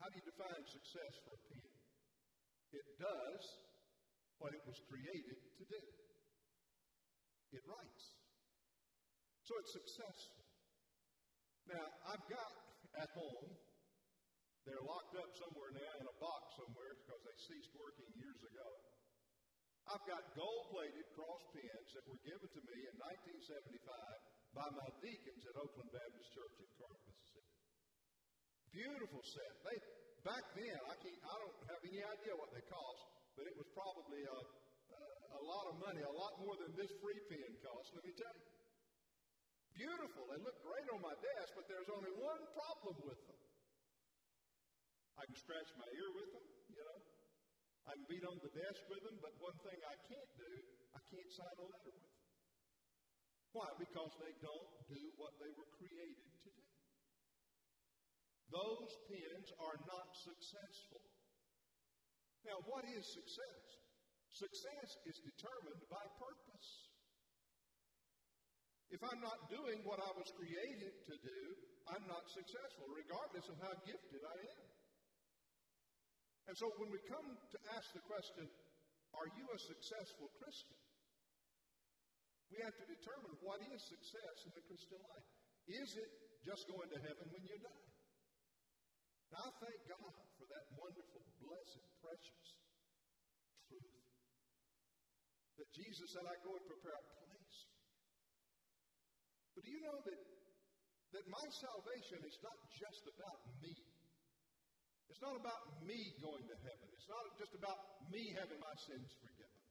How 0.03 0.11
do 0.11 0.14
you 0.18 0.27
define 0.27 0.64
success 0.66 1.12
for 1.22 1.33
a 1.39 1.43
pen? 1.49 1.70
It 2.74 2.87
does 2.99 3.45
what 4.43 4.53
it 4.53 4.61
was 4.66 4.77
created 4.91 5.39
to 5.39 5.64
do. 5.64 5.83
It 7.55 7.62
writes. 7.64 8.05
So 9.47 9.55
it's 9.62 9.72
successful. 9.72 10.45
Now, 11.70 11.87
I've 12.11 12.27
got 12.27 12.53
at 13.01 13.11
home, 13.14 13.49
they're 14.67 14.83
locked 14.83 15.14
up 15.14 15.31
somewhere 15.39 15.71
now 15.71 15.93
in 16.03 16.07
a 16.11 16.17
box 16.19 16.59
somewhere 16.59 16.99
because 17.07 17.23
they 17.23 17.37
ceased 17.47 17.71
working 17.79 18.11
years 18.19 18.43
ago. 18.43 18.69
I've 19.87 20.03
got 20.11 20.27
gold 20.35 20.75
plated 20.75 21.07
cross 21.14 21.43
pins 21.55 21.89
that 21.95 22.03
were 22.11 22.19
given 22.27 22.51
to 22.51 22.62
me 22.67 22.79
in 22.91 22.95
1975 23.47 23.87
by 24.59 24.67
my 24.75 24.89
deacons 24.99 25.47
at 25.47 25.55
Oakland 25.55 25.95
Baptist 25.95 26.35
Church 26.35 26.59
in 26.59 26.67
Corinth, 26.75 27.07
Mississippi. 27.07 27.55
Beautiful 28.75 29.23
set. 29.23 29.55
They 29.62 29.79
back 30.27 30.43
then 30.59 30.75
I 30.91 30.95
can't 30.99 31.23
I 31.23 31.35
don't 31.39 31.59
have 31.71 31.83
any 31.87 32.03
idea 32.03 32.35
what 32.35 32.51
they 32.51 32.67
cost, 32.67 33.03
but 33.39 33.47
it 33.47 33.55
was 33.55 33.71
probably 33.71 34.27
a, 34.27 34.39
a, 35.39 35.43
lot 35.47 35.71
of 35.71 35.79
money, 35.79 36.03
a 36.03 36.11
lot 36.11 36.35
more 36.43 36.59
than 36.59 36.75
this 36.75 36.91
free 36.99 37.23
pin 37.31 37.55
cost. 37.62 37.95
Let 37.95 38.03
me 38.03 38.11
tell 38.19 38.35
you. 38.35 38.51
Beautiful. 39.79 40.27
They 40.35 40.41
look 40.43 40.59
great 40.67 40.89
on 40.91 41.05
my 41.05 41.14
desk, 41.14 41.55
but 41.55 41.71
there's 41.71 41.87
only 41.95 42.11
one 42.19 42.43
problem 42.59 42.97
with 43.07 43.21
them. 43.31 43.36
I 45.17 45.25
can 45.25 45.37
scratch 45.37 45.73
my 45.81 45.89
ear 45.97 46.11
with 46.12 46.31
them, 46.33 46.47
you 46.73 46.85
know. 46.85 47.01
I 47.89 47.97
can 47.97 48.07
beat 48.11 48.27
on 48.27 48.37
the 48.45 48.53
desk 48.53 48.83
with 48.93 49.01
them, 49.01 49.17
but 49.25 49.33
one 49.41 49.57
thing 49.64 49.79
I 49.87 49.97
can't 50.11 50.33
do, 50.37 50.53
I 50.93 51.01
can't 51.09 51.31
sign 51.33 51.57
a 51.57 51.64
letter 51.64 51.93
with 51.93 52.05
them. 52.05 52.27
Why? 53.57 53.69
Because 53.81 54.12
they 54.21 54.35
don't 54.45 54.73
do 54.93 55.01
what 55.17 55.33
they 55.41 55.49
were 55.57 55.71
created 55.81 56.29
to 56.45 56.51
do. 56.53 56.67
Those 58.53 58.93
pens 59.09 59.49
are 59.57 59.79
not 59.89 60.12
successful. 60.12 61.01
Now, 62.45 62.61
what 62.69 62.85
is 62.93 63.03
success? 63.07 63.64
Success 64.31 64.89
is 65.09 65.17
determined 65.25 65.83
by 65.89 66.05
purpose. 66.21 66.71
If 68.93 69.03
I'm 69.03 69.19
not 69.19 69.51
doing 69.51 69.83
what 69.83 69.99
I 69.99 70.12
was 70.14 70.31
created 70.37 70.95
to 71.11 71.14
do, 71.19 71.41
I'm 71.91 72.07
not 72.07 72.29
successful, 72.31 72.87
regardless 72.93 73.49
of 73.51 73.59
how 73.64 73.75
gifted 73.83 74.23
I 74.23 74.37
am. 74.37 74.66
And 76.47 76.55
so 76.55 76.70
when 76.78 76.94
we 76.94 77.03
come 77.11 77.26
to 77.26 77.59
ask 77.74 77.90
the 77.90 78.05
question, 78.07 78.47
are 79.18 79.28
you 79.34 79.47
a 79.51 79.59
successful 79.59 80.30
Christian? 80.38 80.78
We 82.55 82.62
have 82.62 82.76
to 82.78 82.86
determine 82.86 83.34
what 83.42 83.59
is 83.66 83.82
success 83.82 84.36
in 84.47 84.53
the 84.55 84.62
Christian 84.70 85.03
life. 85.03 85.26
Is 85.66 85.90
it 85.99 86.11
just 86.47 86.62
going 86.70 86.86
to 86.94 86.99
heaven 87.03 87.26
when 87.34 87.42
you 87.42 87.59
die? 87.59 87.90
Now, 89.34 89.51
I 89.51 89.53
thank 89.59 89.78
God 89.90 90.14
for 90.38 90.47
that 90.47 90.66
wonderful, 90.78 91.26
blessed, 91.42 91.82
precious 91.99 92.47
truth 93.66 93.97
that 95.59 95.68
Jesus 95.74 96.07
said, 96.14 96.22
I 96.22 96.38
go 96.47 96.55
and 96.55 96.66
prepare 96.70 96.94
a 96.94 97.07
place. 97.26 97.59
But 99.59 99.66
do 99.66 99.70
you 99.74 99.82
know 99.82 99.99
that, 99.99 100.20
that 101.18 101.26
my 101.26 101.47
salvation 101.59 102.22
is 102.22 102.36
not 102.44 102.59
just 102.76 103.03
about 103.11 103.40
me? 103.59 103.74
It's 105.11 105.22
not 105.22 105.38
about 105.38 105.62
me 105.86 106.12
going 106.20 106.44
to 106.44 106.57
heaven. 106.66 106.86
It's 106.92 107.09
not 107.09 107.24
just 107.38 107.54
about 107.54 107.78
me 108.11 108.34
having 108.36 108.59
my 108.61 108.76
sins 108.76 109.11
forgiven. 109.22 109.62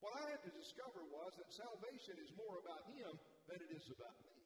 What 0.00 0.16
I 0.16 0.32
had 0.32 0.42
to 0.48 0.52
discover 0.56 1.04
was 1.12 1.30
that 1.36 1.48
salvation 1.52 2.16
is 2.20 2.32
more 2.34 2.56
about 2.60 2.88
Him 2.96 3.12
than 3.46 3.60
it 3.60 3.70
is 3.76 3.84
about 3.92 4.16
me. 4.24 4.36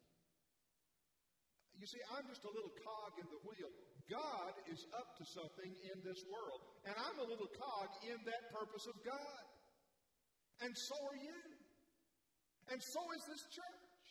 You 1.78 1.86
see, 1.86 2.02
I'm 2.14 2.26
just 2.30 2.42
a 2.46 2.52
little 2.54 2.74
cog 2.86 3.12
in 3.18 3.26
the 3.30 3.42
wheel. 3.46 3.70
God 4.10 4.52
is 4.70 4.84
up 4.94 5.16
to 5.18 5.24
something 5.26 5.72
in 5.90 5.98
this 6.04 6.20
world, 6.28 6.60
and 6.84 6.94
I'm 6.94 7.18
a 7.18 7.26
little 7.26 7.50
cog 7.56 7.88
in 8.04 8.18
that 8.28 8.42
purpose 8.52 8.86
of 8.86 8.96
God. 9.02 9.44
And 10.62 10.72
so 10.76 10.96
are 11.08 11.18
you. 11.18 11.40
And 12.70 12.80
so 12.80 13.00
is 13.16 13.24
this 13.26 13.44
church. 13.52 14.10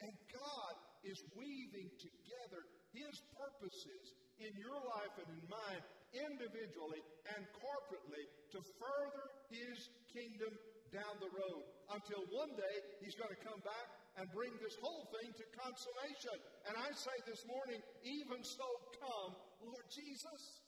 And 0.00 0.12
God 0.32 0.74
is 1.04 1.20
weaving 1.36 1.90
together 2.00 2.62
his 2.92 3.22
purposes 3.38 4.14
in 4.40 4.56
your 4.56 4.80
life 4.96 5.14
and 5.20 5.28
in 5.36 5.44
mine, 5.52 5.82
individually 6.16 7.04
and 7.36 7.44
corporately, 7.60 8.24
to 8.56 8.58
further 8.80 9.26
His 9.52 9.92
kingdom 10.10 10.50
down 10.90 11.14
the 11.20 11.30
road 11.30 11.62
until 11.92 12.24
one 12.32 12.50
day 12.56 12.76
He's 13.04 13.14
going 13.14 13.30
to 13.30 13.42
come 13.44 13.60
back 13.62 13.86
and 14.18 14.26
bring 14.32 14.50
this 14.58 14.74
whole 14.80 15.06
thing 15.20 15.30
to 15.36 15.44
consummation. 15.54 16.34
And 16.66 16.74
I 16.74 16.90
say 16.96 17.14
this 17.28 17.44
morning, 17.46 17.78
even 18.02 18.42
so, 18.42 18.66
come, 18.98 19.36
Lord 19.62 19.86
Jesus. 19.92 20.64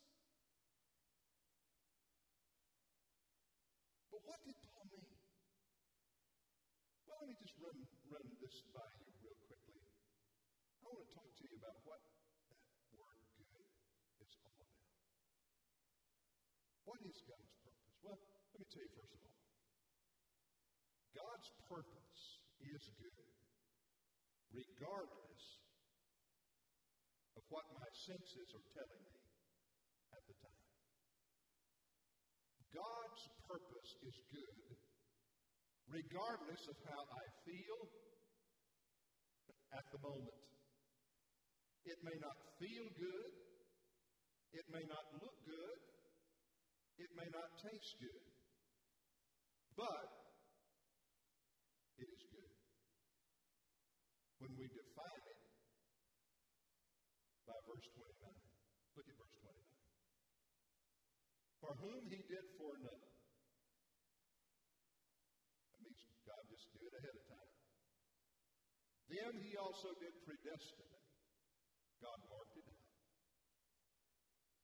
But 4.12 4.22
what 4.28 4.38
did 4.46 4.54
Paul 4.68 4.84
mean? 4.92 5.10
Well, 7.08 7.18
let 7.24 7.26
me 7.26 7.36
just 7.40 7.56
run, 7.58 7.76
run 8.12 8.26
this 8.38 8.62
by 8.70 8.86
you 9.00 9.10
real 9.24 9.38
quickly. 9.48 9.80
I 9.80 10.92
want 10.92 11.02
to 11.02 11.08
talk 11.10 11.28
to 11.34 11.42
you 11.50 11.56
about 11.58 11.82
what 11.82 11.98
What 16.92 17.08
is 17.08 17.24
God's 17.24 17.56
purpose? 17.64 17.96
Well, 18.04 18.20
let 18.20 18.58
me 18.60 18.68
tell 18.68 18.84
you 18.84 18.92
first 18.92 19.16
of 19.16 19.20
all. 19.24 19.40
God's 21.16 21.48
purpose 21.64 22.20
is 22.68 22.82
good, 23.00 23.32
regardless 24.52 25.44
of 27.32 27.48
what 27.48 27.64
my 27.80 27.88
senses 27.96 28.48
are 28.52 28.66
telling 28.76 29.04
me 29.08 29.24
at 30.12 30.20
the 30.28 30.36
time. 30.36 30.68
God's 32.76 33.24
purpose 33.48 33.90
is 34.04 34.16
good, 34.28 34.76
regardless 35.88 36.62
of 36.68 36.76
how 36.92 37.08
I 37.08 37.24
feel 37.48 37.80
at 39.80 39.86
the 39.96 40.00
moment. 40.04 40.44
It 41.88 41.96
may 42.04 42.20
not 42.20 42.36
feel 42.60 42.84
good. 43.00 43.32
It 44.52 44.68
may 44.68 44.84
not 44.84 45.08
look 45.24 45.40
good. 45.48 45.91
It 47.02 47.10
may 47.18 47.26
not 47.34 47.50
taste 47.58 47.98
good, 47.98 48.22
but 49.74 50.06
it 51.98 52.06
is 52.06 52.22
good. 52.30 52.52
When 54.38 54.54
we 54.54 54.70
define 54.70 55.24
it 55.26 55.40
by 57.42 57.58
verse 57.66 57.86
29, 57.90 58.06
look 58.94 59.06
at 59.10 59.16
verse 59.18 59.34
29. 59.34 59.50
For 61.58 61.74
whom 61.82 62.06
he 62.06 62.22
did 62.22 62.46
foreknow. 62.54 63.02
That 65.74 65.78
means 65.82 66.06
God 66.22 66.42
just 66.54 66.70
knew 66.70 66.86
it 66.86 66.94
ahead 67.02 67.18
of 67.18 67.24
time. 67.26 67.52
Then 69.10 69.42
he 69.42 69.58
also 69.58 69.90
did 69.98 70.14
predestinate. 70.22 71.10
God 71.98 72.18
marked 72.30 72.62
it 72.62 72.66
out. 72.70 72.86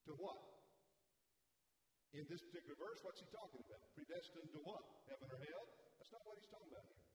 To 0.07 0.15
what? 0.23 0.48
In 2.19 2.27
this 2.27 2.43
particular 2.51 2.75
verse, 2.75 2.99
what's 3.07 3.23
he 3.23 3.31
talking 3.31 3.63
about? 3.63 3.79
Predestined 3.95 4.51
to 4.51 4.61
what? 4.67 4.83
Heaven 5.07 5.31
or 5.31 5.39
hell? 5.39 5.67
That's 6.03 6.11
not 6.11 6.27
what 6.27 6.35
he's 6.35 6.51
talking 6.51 6.67
about 6.75 6.83
here. 6.91 7.07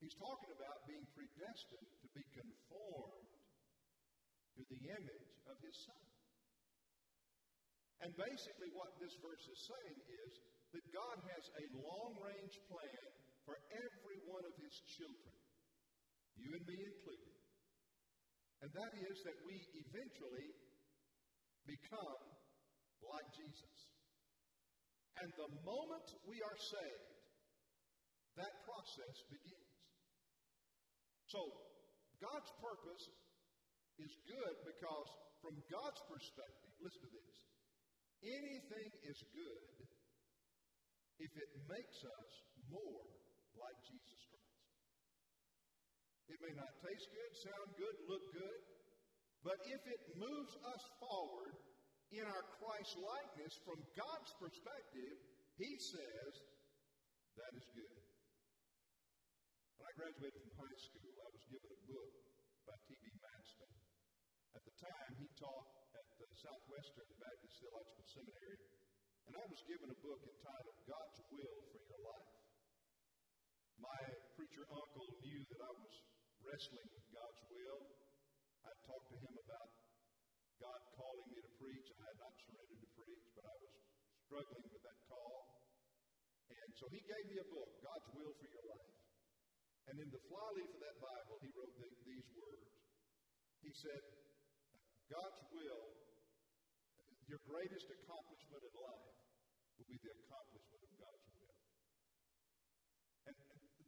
He's 0.00 0.16
talking 0.16 0.48
about 0.56 0.80
being 0.88 1.04
predestined 1.12 1.88
to 2.00 2.08
be 2.16 2.24
conformed 2.32 3.28
to 4.56 4.62
the 4.64 4.80
image 4.96 5.28
of 5.44 5.60
his 5.60 5.76
son. 5.84 6.04
And 8.00 8.16
basically, 8.16 8.72
what 8.72 8.96
this 8.96 9.12
verse 9.20 9.44
is 9.44 9.60
saying 9.68 9.98
is 10.08 10.32
that 10.72 10.84
God 10.96 11.20
has 11.28 11.44
a 11.60 11.66
long 11.84 12.16
range 12.16 12.56
plan 12.64 13.04
for 13.44 13.60
every 13.76 14.18
one 14.24 14.48
of 14.48 14.56
his 14.56 14.72
children, 14.96 15.36
you 16.40 16.48
and 16.56 16.64
me 16.64 16.80
included. 16.80 17.36
And 18.64 18.72
that 18.72 18.92
is 19.04 19.20
that 19.28 19.36
we 19.44 19.60
eventually 19.84 20.48
become 21.68 22.39
like 23.04 23.28
Jesus. 23.32 23.76
And 25.20 25.28
the 25.36 25.50
moment 25.64 26.06
we 26.24 26.40
are 26.40 26.58
saved, 26.58 27.10
that 28.38 28.54
process 28.64 29.16
begins. 29.28 29.76
So, 31.28 31.40
God's 32.20 32.50
purpose 32.60 33.04
is 34.00 34.12
good 34.24 34.54
because, 34.64 35.08
from 35.44 35.56
God's 35.68 36.00
perspective, 36.08 36.72
listen 36.80 37.04
to 37.04 37.12
this 37.12 37.38
anything 38.20 38.90
is 39.08 39.16
good 39.32 39.64
if 41.20 41.32
it 41.36 41.50
makes 41.68 41.98
us 42.04 42.30
more 42.68 43.04
like 43.56 43.76
Jesus 43.88 44.20
Christ. 44.28 44.60
It 46.28 46.38
may 46.44 46.52
not 46.56 46.72
taste 46.84 47.08
good, 47.12 47.32
sound 47.44 47.68
good, 47.76 47.96
look 48.08 48.24
good, 48.32 48.60
but 49.40 49.58
if 49.68 49.82
it 49.88 50.02
moves 50.20 50.54
us 50.68 50.84
forward 51.00 51.56
in 52.10 52.26
our 52.26 52.44
Christ 52.58 52.98
likeness, 52.98 53.54
from 53.62 53.78
God's 53.94 54.32
perspective, 54.42 55.14
He 55.54 55.78
says 55.78 56.32
that 57.38 57.52
is 57.54 57.66
good. 57.70 58.00
When 59.78 59.86
I 59.86 59.92
graduated 59.94 60.42
from 60.42 60.54
high 60.60 60.80
school, 60.82 61.12
I 61.22 61.28
was 61.30 61.44
given 61.46 61.70
a 61.70 61.80
book 61.86 62.12
by 62.66 62.76
T.B. 62.84 63.04
Maston. 63.16 63.72
At 64.58 64.62
the 64.66 64.74
time, 64.82 65.10
he 65.22 65.30
taught 65.38 65.70
at 65.94 66.06
the 66.18 66.28
Southwestern 66.36 67.08
Baptist 67.22 67.54
Theological 67.62 68.06
Seminary, 68.10 68.60
and 69.30 69.34
I 69.38 69.46
was 69.46 69.62
given 69.70 69.88
a 69.88 69.98
book 70.02 70.20
entitled 70.20 70.78
God's 70.90 71.18
Will 71.30 71.58
for 71.70 71.80
Your 71.86 72.02
Life. 72.02 72.32
My 73.78 74.02
preacher 74.36 74.66
uncle 74.68 75.08
knew 75.22 75.40
that 75.54 75.60
I 75.62 75.72
was 75.72 75.94
wrestling 76.44 76.88
with 76.92 77.06
God's 77.14 77.40
will. 77.48 77.80
I 78.66 78.72
talked 78.84 79.08
to 79.14 79.18
him 79.22 79.34
about 79.40 79.79
God 80.60 80.80
calling 80.92 81.28
me 81.32 81.40
to 81.40 81.52
preach. 81.56 81.88
I 81.96 82.04
had 82.04 82.18
not 82.20 82.36
surrendered 82.36 82.80
to 82.84 82.90
preach, 82.92 83.24
but 83.32 83.48
I 83.48 83.56
was 83.64 83.72
struggling 84.28 84.68
with 84.68 84.84
that 84.84 85.00
call. 85.08 85.64
And 86.52 86.70
so 86.76 86.84
he 86.92 87.00
gave 87.00 87.24
me 87.32 87.40
a 87.40 87.48
book, 87.48 87.80
God's 87.80 88.08
Will 88.12 88.32
for 88.36 88.48
Your 88.52 88.66
Life. 88.68 88.94
And 89.88 89.96
in 90.04 90.08
the 90.12 90.22
flyleaf 90.28 90.70
of 90.70 90.80
that 90.84 90.98
Bible, 91.00 91.40
he 91.40 91.50
wrote 91.56 91.74
the, 91.80 91.88
these 92.04 92.28
words. 92.36 92.68
He 93.64 93.72
said, 93.72 94.02
God's 95.08 95.40
will, 95.50 95.84
your 97.26 97.40
greatest 97.48 97.88
accomplishment 97.90 98.62
in 98.62 98.74
life 98.76 99.10
will 99.80 99.88
be 99.88 99.98
the 99.98 100.12
accomplishment 100.12 100.80
of 100.84 100.92
God's 101.00 101.26
will. 101.34 101.56
And, 103.26 103.34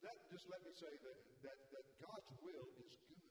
that 0.03 0.18
just 0.33 0.49
let 0.51 0.61
me 0.66 0.73
say 0.75 0.91
that, 0.91 1.18
that, 1.47 1.59
that 1.70 1.87
God's 2.03 2.31
will 2.43 2.66
is 2.83 2.93
good. 3.07 3.31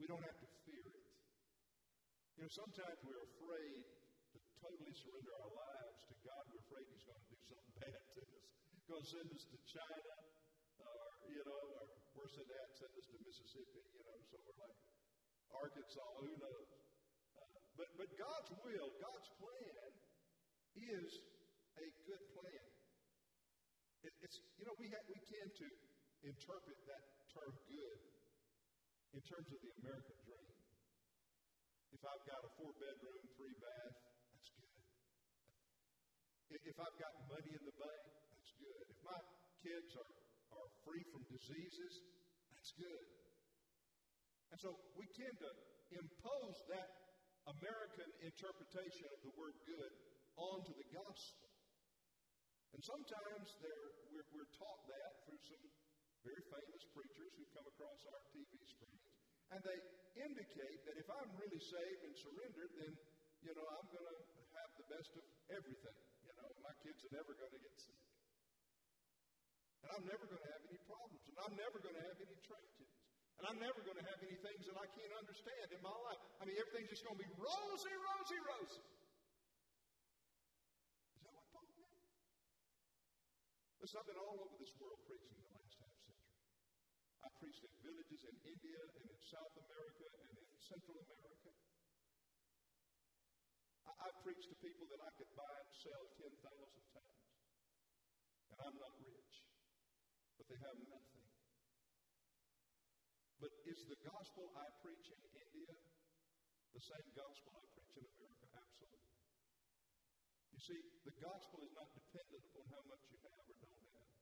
We 0.00 0.10
don't 0.10 0.24
have 0.26 0.38
to 0.42 0.48
fear 0.66 0.82
it. 0.90 0.95
You 2.36 2.44
know, 2.44 2.52
sometimes 2.52 3.00
we're 3.00 3.24
afraid 3.32 3.80
to 4.36 4.38
totally 4.60 4.92
surrender 4.92 5.32
our 5.40 5.52
lives 5.56 6.04
to 6.12 6.14
God. 6.20 6.44
We're 6.52 6.60
afraid 6.68 6.84
He's 6.92 7.08
going 7.08 7.16
to 7.16 7.28
do 7.32 7.40
something 7.48 7.76
bad 7.80 7.96
to 7.96 8.20
us. 8.28 8.44
Going 8.92 9.00
to 9.00 9.08
send 9.08 9.28
us 9.32 9.44
to 9.48 9.58
China, 9.64 10.14
or, 10.84 11.00
you 11.32 11.40
know, 11.48 11.64
or 11.80 11.88
worse 12.12 12.36
than 12.36 12.44
that, 12.44 12.76
send 12.76 12.92
us 12.92 13.08
to 13.08 13.16
Mississippi, 13.24 13.80
you 13.88 14.04
know, 14.04 14.20
somewhere 14.28 14.68
like 14.68 14.76
Arkansas, 15.48 16.12
who 16.20 16.28
knows. 16.36 16.68
Uh, 17.40 17.56
but, 17.80 17.88
but 17.96 18.08
God's 18.20 18.52
will, 18.60 18.88
God's 19.00 19.28
plan 19.40 19.90
is 20.76 21.08
a 21.80 21.88
good 22.04 22.24
plan. 22.36 22.68
It, 24.04 24.12
it's, 24.20 24.36
you 24.60 24.68
know, 24.68 24.76
we, 24.76 24.92
ha- 24.92 25.08
we 25.08 25.16
tend 25.24 25.56
to 25.56 25.68
interpret 26.20 26.78
that 26.84 27.04
term 27.32 27.56
good 27.64 28.00
in 29.16 29.24
terms 29.24 29.48
of 29.48 29.58
the 29.64 29.72
American 29.80 30.20
dream. 30.20 30.55
If 31.94 32.02
I've 32.02 32.24
got 32.26 32.40
a 32.42 32.50
four 32.58 32.72
bedroom, 32.80 33.22
three 33.38 33.56
bath, 33.62 33.96
that's 34.32 34.50
good. 34.56 34.74
If 36.66 36.76
I've 36.78 36.98
got 36.98 37.12
money 37.30 37.52
in 37.54 37.62
the 37.66 37.76
bank, 37.76 38.02
that's 38.34 38.52
good. 38.58 38.84
If 38.90 38.98
my 39.06 39.20
kids 39.62 39.90
are, 39.94 40.12
are 40.58 40.68
free 40.86 41.04
from 41.14 41.22
diseases, 41.30 41.92
that's 42.54 42.72
good. 42.78 43.06
And 44.50 44.58
so 44.62 44.74
we 44.94 45.06
tend 45.14 45.36
to 45.42 45.50
impose 45.94 46.56
that 46.70 46.90
American 47.46 48.08
interpretation 48.26 49.06
of 49.14 49.18
the 49.22 49.32
word 49.38 49.54
good 49.66 49.92
onto 50.34 50.74
the 50.74 50.88
gospel. 50.90 51.50
And 52.74 52.82
sometimes 52.82 53.46
we're, 53.62 54.26
we're 54.34 54.50
taught 54.58 54.82
that 54.90 55.10
through 55.24 55.42
some 55.48 55.64
very 56.26 56.44
famous 56.50 56.82
preachers 56.92 57.32
who 57.38 57.46
come 57.54 57.66
across 57.70 58.00
our 58.10 58.22
TV 58.34 58.52
screens. 58.66 58.85
And 59.54 59.60
they 59.62 59.78
indicate 60.18 60.80
that 60.88 60.96
if 60.98 61.08
I'm 61.10 61.30
really 61.38 61.62
saved 61.62 62.02
and 62.02 62.14
surrendered, 62.16 62.72
then, 62.74 62.92
you 63.46 63.52
know, 63.54 63.66
I'm 63.78 63.86
going 63.92 64.06
to 64.06 64.16
have 64.58 64.70
the 64.80 64.86
best 64.90 65.12
of 65.14 65.24
everything. 65.52 65.98
You 66.26 66.32
know, 66.34 66.48
my 66.64 66.74
kids 66.82 66.98
are 67.06 67.14
never 67.14 67.36
going 67.36 67.52
to 67.54 67.62
get 67.62 67.74
sick. 67.78 68.02
And 69.86 69.94
I'm 69.94 70.04
never 70.08 70.26
going 70.26 70.42
to 70.42 70.50
have 70.50 70.62
any 70.66 70.82
problems. 70.82 71.22
And 71.30 71.38
I'm 71.46 71.54
never 71.54 71.78
going 71.78 71.94
to 71.94 72.04
have 72.10 72.18
any 72.18 72.34
tragedies. 72.42 72.96
And 73.38 73.44
I'm 73.46 73.60
never 73.60 73.78
going 73.84 74.00
to 74.00 74.06
have 74.08 74.18
any 74.24 74.34
things 74.40 74.64
that 74.66 74.74
I 74.80 74.88
can't 74.96 75.14
understand 75.14 75.68
in 75.70 75.80
my 75.84 75.92
life. 76.08 76.18
I 76.40 76.48
mean, 76.48 76.56
everything's 76.56 76.88
just 76.88 77.04
going 77.04 77.20
to 77.20 77.22
be 77.22 77.28
rosy, 77.36 77.92
rosy, 77.92 78.38
rosy. 78.40 78.82
Is 81.14 81.20
that 81.22 81.36
what 81.36 81.44
Paul 81.52 81.68
meant? 81.76 81.92
Listen, 83.84 84.00
I've 84.00 84.08
been 84.08 84.18
all 84.18 84.40
over 84.40 84.56
this 84.56 84.72
world 84.80 84.98
preaching 85.04 85.36
the 85.36 85.52
last 85.52 85.76
half 85.78 85.92
century. 86.02 86.32
I 87.26 87.30
preached 87.42 87.66
in 87.66 87.74
villages 87.82 88.22
in 88.22 88.36
India 88.46 88.78
and 89.02 89.06
in 89.10 89.18
South 89.26 89.50
America 89.58 90.06
and 90.30 90.30
in 90.38 90.46
Central 90.62 90.94
America. 90.94 91.50
I, 93.82 93.90
I've 94.06 94.18
preached 94.22 94.46
to 94.46 94.56
people 94.62 94.86
that 94.94 95.02
I 95.02 95.10
could 95.18 95.34
buy 95.34 95.54
and 95.58 95.70
sell 95.74 96.06
10,000 96.22 96.38
times. 96.38 97.26
And 98.54 98.58
I'm 98.62 98.78
not 98.78 98.94
rich, 99.02 99.34
but 100.38 100.46
they 100.46 100.54
have 100.70 100.78
nothing. 100.86 101.26
But 103.42 103.50
is 103.74 103.80
the 103.90 103.98
gospel 104.06 104.46
I 104.54 104.70
preach 104.86 105.10
in 105.10 105.18
India 105.34 105.74
the 106.78 106.82
same 106.86 107.10
gospel 107.10 107.58
I 107.58 107.66
preach 107.74 107.90
in 107.98 108.06
America? 108.06 108.46
Absolutely. 108.54 109.18
You 110.54 110.60
see, 110.62 110.78
the 111.02 111.16
gospel 111.18 111.58
is 111.66 111.74
not 111.74 111.90
dependent 111.90 112.46
upon 112.54 112.70
how 112.70 112.82
much 112.86 113.02
you 113.10 113.18
have 113.18 113.42
or 113.50 113.56
don't 113.58 113.82
have. 113.82 114.14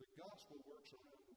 The 0.00 0.08
gospel 0.16 0.56
works 0.64 0.96
around. 0.96 1.31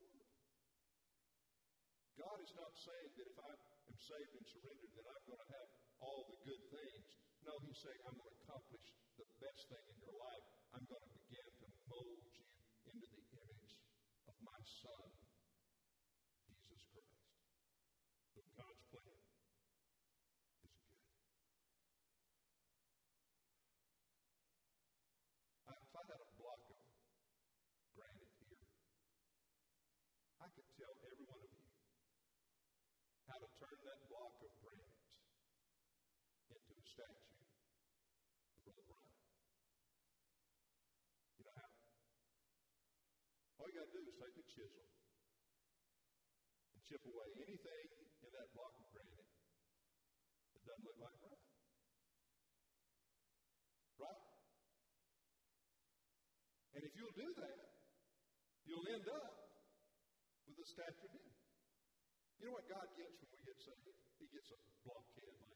God 2.15 2.37
is 2.39 2.53
not 2.55 2.71
saying 2.79 3.11
that 3.19 3.27
if 3.27 3.37
I 3.39 3.51
am 3.51 3.97
saved 3.99 4.33
and 4.39 4.45
surrendered, 4.47 4.91
that 4.95 5.07
I'm 5.07 5.23
going 5.27 5.43
to 5.43 5.51
have 5.55 5.69
all 5.99 6.21
the 6.31 6.39
good 6.47 6.63
things. 6.71 7.07
No, 7.43 7.53
He's 7.67 7.79
saying 7.79 7.99
I'm 8.07 8.15
going 8.15 8.31
to 8.31 8.39
accomplish 8.47 8.85
the 9.19 9.27
best 9.43 9.61
thing 9.67 9.85
in 9.91 9.97
your 9.99 10.15
life. 10.15 10.45
I'm 10.75 10.85
going 10.87 11.03
to 11.03 11.11
begin 11.11 11.47
to 11.63 11.67
mold 11.91 12.23
you 12.23 12.43
into 12.87 13.07
the 13.11 13.25
image 13.35 13.71
of 14.31 14.35
my 14.43 14.59
Son, 14.63 15.11
God's 18.55 18.79
plan 18.87 19.03
is 19.03 19.27
good. 19.27 19.35
If 25.67 25.91
I 25.91 26.03
had 26.07 26.23
a 26.23 26.31
block 26.39 26.63
of 26.71 26.79
granite 27.99 28.31
here, 28.47 28.63
I 30.39 30.47
could 30.55 30.69
tell 30.79 30.95
every 31.03 31.27
one 31.27 31.43
of 31.43 31.51
you 31.51 31.67
how 33.27 33.43
to 33.43 33.49
turn 33.59 33.75
that 33.75 33.99
block 34.07 34.39
of 34.39 34.51
granite 34.63 34.95
into 36.47 36.71
a 36.79 36.84
statue? 36.95 37.35
All 43.59 43.67
you 43.67 43.75
got 43.81 43.89
to 43.89 43.95
do 43.97 44.03
is 44.05 44.15
take 44.15 44.37
a 44.37 44.45
chisel 44.45 44.85
and 46.71 46.79
chip 46.85 47.01
away 47.01 47.29
anything 47.49 47.85
in 48.23 48.29
that 48.29 48.47
block 48.55 48.71
of 48.77 48.85
granite 48.93 49.25
that 50.53 50.61
doesn't 50.63 50.85
look 50.85 50.99
like 51.01 51.17
Brian. 51.19 51.49
Right? 53.99 54.21
And 56.77 56.81
if 56.85 56.93
you'll 56.93 57.17
do 57.17 57.29
that, 57.41 57.57
you'll 58.69 58.87
end 58.93 59.07
up 59.09 59.33
with 60.45 60.61
a 60.61 60.67
statue 60.69 61.09
of 61.09 61.25
him. 61.25 61.33
You 62.37 62.53
know 62.53 62.55
what 62.61 62.69
God 62.69 62.85
gets 62.93 63.17
when 63.17 63.33
we 63.33 63.39
get 63.49 63.57
saved? 63.65 63.97
He 64.21 64.29
gets 64.29 64.53
a 64.53 64.57
blockhead 64.85 65.33
like. 65.41 65.54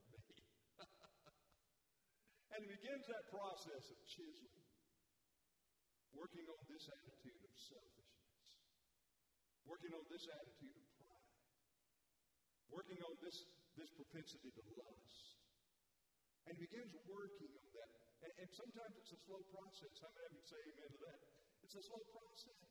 And 2.54 2.66
he 2.66 2.70
begins 2.70 3.06
that 3.06 3.24
process 3.30 3.84
of 3.94 3.98
chiseling, 4.10 4.66
working 6.18 6.46
on 6.50 6.62
this 6.66 6.84
attitude 6.90 7.42
of 7.46 7.54
selfishness, 7.54 8.34
working 9.70 9.94
on 9.94 10.04
this 10.10 10.26
attitude 10.26 10.74
of 10.74 10.88
pride, 10.98 11.34
working 12.74 13.00
on 13.06 13.14
this, 13.22 13.38
this 13.78 13.90
propensity 13.94 14.50
to 14.50 14.64
lust. 14.82 15.38
And 16.50 16.58
he 16.58 16.66
begins 16.66 16.90
working 17.06 17.54
on 17.54 17.68
that. 17.78 17.94
And, 18.26 18.34
and 18.42 18.50
sometimes 18.50 18.98
it's 18.98 19.14
a 19.14 19.22
slow 19.30 19.42
process. 19.54 19.94
How 20.02 20.10
many 20.18 20.26
of 20.26 20.34
you 20.34 20.46
say 20.50 20.58
amen 20.58 20.90
to 20.90 21.00
that? 21.06 21.20
It's 21.62 21.78
a 21.78 21.84
slow 21.86 22.02
process. 22.10 22.66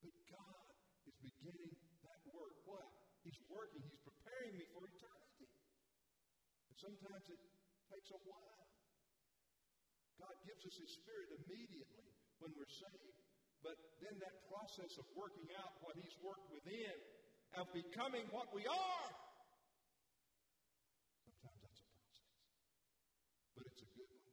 But 0.00 0.16
God 0.32 0.72
is 1.04 1.16
beginning 1.20 1.76
that 2.08 2.20
work. 2.32 2.56
What? 2.64 2.88
He's 3.20 3.36
working. 3.52 3.84
He's 3.84 4.00
preparing 4.00 4.56
me 4.56 4.64
for 4.72 4.80
eternity. 4.88 5.50
And 6.72 6.76
sometimes 6.80 7.24
it 7.28 7.40
takes 7.92 8.10
a 8.16 8.20
while. 8.24 8.65
God 10.20 10.34
gives 10.44 10.62
us 10.64 10.76
His 10.76 10.92
Spirit 10.96 11.32
immediately 11.44 12.08
when 12.40 12.52
we're 12.56 12.70
saved. 12.70 13.16
But 13.64 13.76
then 14.00 14.16
that 14.20 14.36
process 14.46 14.94
of 15.00 15.06
working 15.16 15.48
out 15.58 15.74
what 15.82 15.96
He's 15.98 16.14
worked 16.22 16.46
within 16.52 16.96
of 17.56 17.66
becoming 17.72 18.28
what 18.30 18.52
we 18.52 18.66
are. 18.68 19.08
Sometimes 21.24 21.58
that's 21.64 21.80
a 21.80 21.88
process. 21.96 22.28
But 23.56 23.64
it's 23.72 23.82
a 23.82 23.90
good 23.96 24.10
one. 24.12 24.28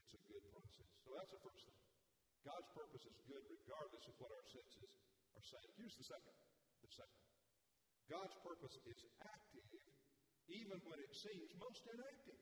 It's 0.00 0.12
a 0.16 0.22
good 0.26 0.44
process. 0.50 0.88
So 1.04 1.12
that's 1.12 1.32
the 1.32 1.42
first 1.44 1.62
thing. 1.68 1.80
God's 2.42 2.68
purpose 2.72 3.04
is 3.06 3.16
good 3.28 3.44
regardless 3.46 4.04
of 4.08 4.14
what 4.18 4.32
our 4.32 4.46
senses 4.48 4.92
are 5.36 5.46
saying. 5.46 5.70
Here's 5.78 5.94
the 5.94 6.06
second. 6.08 6.36
The 6.82 6.90
second. 6.90 7.22
God's 8.10 8.34
purpose 8.42 8.74
is 8.88 9.00
active 9.22 9.62
even 10.52 10.78
when 10.84 11.00
it 11.00 11.12
seems 11.16 11.48
most 11.56 11.80
inactive. 11.88 12.36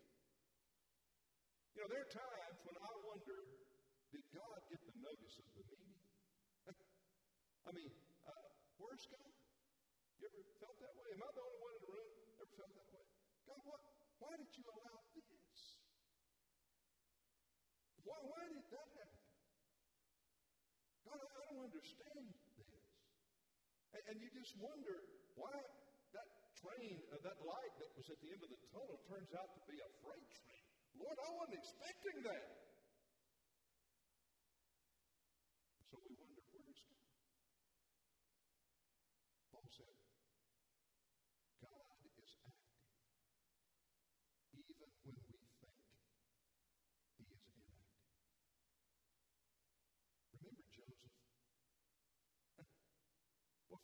You 1.74 1.86
know, 1.86 1.88
there 1.90 2.02
are 2.02 2.12
times 2.12 2.58
when 2.66 2.76
I 2.76 2.92
wonder, 3.06 3.38
did 4.10 4.24
God 4.34 4.58
get 4.66 4.80
the 4.82 4.94
notice 4.98 5.34
of 5.38 5.46
the 5.54 5.64
meeting? 5.70 5.94
I 7.68 7.70
mean, 7.70 7.90
uh, 8.26 8.46
where's 8.82 9.06
God? 9.06 9.30
You 10.18 10.28
ever 10.28 10.42
felt 10.58 10.76
that 10.82 10.94
way? 10.98 11.08
Am 11.14 11.22
I 11.22 11.30
the 11.30 11.40
only 11.40 11.60
one 11.62 11.72
in 11.78 11.82
the 11.86 11.92
room 11.94 12.10
ever 12.42 12.46
felt 12.58 12.72
that 12.74 12.88
way? 12.90 13.06
God, 13.46 13.60
what, 13.64 13.80
why 14.18 14.32
did 14.34 14.50
you 14.52 14.64
allow 14.66 14.98
this? 15.14 15.80
Why, 18.04 18.18
why 18.26 18.42
did 18.50 18.66
that 18.74 18.88
happen? 18.98 19.24
God, 21.06 21.18
I, 21.22 21.28
I 21.30 21.42
don't 21.54 21.62
understand 21.70 22.26
this. 22.58 22.82
And, 23.94 24.02
and, 24.10 24.16
you 24.18 24.28
just 24.34 24.54
wonder 24.58 25.02
why 25.38 25.54
that 26.14 26.28
train, 26.58 26.98
uh, 27.10 27.22
that 27.22 27.38
light 27.42 27.74
that 27.78 27.90
was 27.94 28.06
at 28.10 28.18
the 28.22 28.30
end 28.30 28.42
of 28.42 28.50
the 28.50 28.60
tunnel 28.70 28.98
turns 29.06 29.30
out 29.34 29.50
to 29.54 29.60
be 29.66 29.78
a 29.78 29.90
freight 30.02 30.30
train. 30.30 30.59
Lord, 31.00 31.16
I 31.16 31.32
wasn't 31.32 31.56
expecting 31.64 32.20
that. 32.28 32.44
So 35.88 35.96
we 35.96 36.12
wonder, 36.12 36.44
where's 36.52 36.76
God? 36.84 37.08
Paul 39.48 39.64
said, 39.72 39.96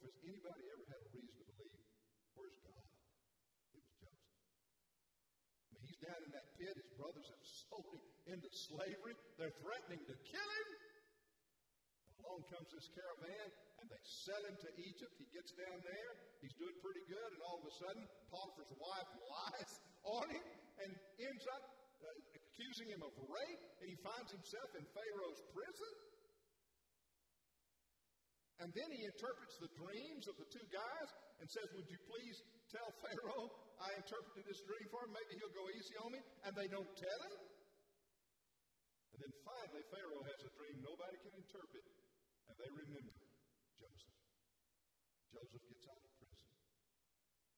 Has 0.05 0.13
anybody 0.29 0.65
ever 0.69 0.85
had 0.85 1.01
a 1.01 1.09
reason 1.17 1.33
to 1.33 1.53
believe, 1.57 1.81
where's 2.37 2.61
God? 2.61 2.85
It 3.73 3.81
was 3.81 3.89
Joseph. 4.05 4.21
I 5.65 5.73
mean, 5.73 5.81
he's 5.81 5.97
down 6.05 6.21
in 6.21 6.31
that 6.37 6.45
pit. 6.61 6.76
Brothers 6.97 7.29
have 7.29 7.45
sold 7.45 7.93
him 7.93 8.41
into 8.41 8.49
slavery. 8.49 9.13
They're 9.37 9.53
threatening 9.61 10.01
to 10.09 10.17
kill 10.25 10.51
him. 10.65 10.69
Along 12.25 12.43
comes 12.49 12.73
this 12.73 12.89
caravan, 12.97 13.49
and 13.79 13.87
they 13.93 14.01
sell 14.03 14.41
him 14.49 14.57
to 14.65 14.71
Egypt. 14.81 15.13
He 15.21 15.29
gets 15.31 15.53
down 15.53 15.79
there. 15.85 16.11
He's 16.41 16.57
doing 16.57 16.75
pretty 16.81 17.05
good, 17.05 17.31
and 17.37 17.41
all 17.45 17.61
of 17.61 17.69
a 17.69 17.75
sudden, 17.77 18.03
Potiphar's 18.33 18.73
wife 18.81 19.11
lies 19.29 19.73
on 20.17 20.27
him 20.33 20.47
and 20.83 20.91
ends 21.21 21.45
up 21.53 21.65
uh, 22.01 22.09
accusing 22.33 22.89
him 22.89 23.05
of 23.05 23.13
rape, 23.29 23.63
and 23.85 23.87
he 23.93 23.97
finds 24.01 24.33
himself 24.33 24.73
in 24.75 24.85
Pharaoh's 24.97 25.41
prison. 25.53 25.93
And 28.57 28.73
then 28.73 28.89
he 28.89 29.05
interprets 29.05 29.61
the 29.61 29.69
dreams 29.77 30.25
of 30.33 30.37
the 30.41 30.49
two 30.49 30.65
guys 30.73 31.09
and 31.41 31.45
says, 31.45 31.69
Would 31.77 31.89
you 31.93 32.01
please 32.09 32.41
tell 32.73 32.89
Pharaoh 33.05 33.53
I 33.77 33.93
interpreted 34.01 34.49
this 34.49 34.65
dream 34.65 34.89
for 34.89 35.05
him? 35.05 35.13
Maybe 35.13 35.37
he'll 35.37 35.53
go 35.53 35.69
easy 35.77 35.93
on 36.01 36.17
me. 36.17 36.21
And 36.49 36.57
they 36.57 36.69
don't 36.73 36.89
tell 36.97 37.21
him. 37.29 37.37
And 39.13 39.19
then 39.21 39.33
finally, 39.45 39.85
Pharaoh 39.93 40.25
has 40.25 40.41
a 40.41 40.51
dream 40.57 40.81
nobody 40.81 41.21
can 41.21 41.37
interpret. 41.37 41.85
And 42.49 42.57
they 42.57 42.71
remember 42.73 43.13
Joseph. 43.77 44.17
Joseph 45.37 45.65
gets 45.69 45.85
out 45.93 46.01
of 46.01 46.13
prison, 46.17 46.49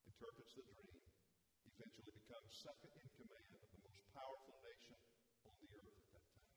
interprets 0.03 0.51
the 0.59 0.66
dream, 0.66 0.99
eventually 1.78 2.11
becomes 2.11 2.51
second 2.59 2.90
in 2.90 3.07
command 3.22 3.55
of 3.55 3.70
the 3.70 3.80
most 3.86 4.03
powerful 4.18 4.57
nation 4.66 4.99
on 5.46 5.55
the 5.62 5.68
earth 5.78 5.94
at 5.94 6.11
that 6.11 6.26
time. 6.26 6.51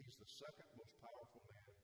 He's 0.00 0.16
the 0.16 0.30
second 0.32 0.68
most 0.80 0.96
powerful 1.04 1.44
man 1.44 1.76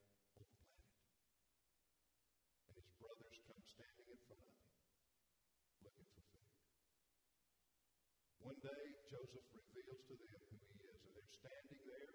One 8.41 8.50
day, 8.61 8.93
Joseph 9.09 9.41
reveals 9.57 10.05
to 10.05 10.13
them 10.21 10.37
who 10.53 10.61
he 10.69 10.85
is, 10.85 11.01
and 11.01 11.17
they're 11.17 11.33
standing 11.33 11.81
there, 11.81 12.13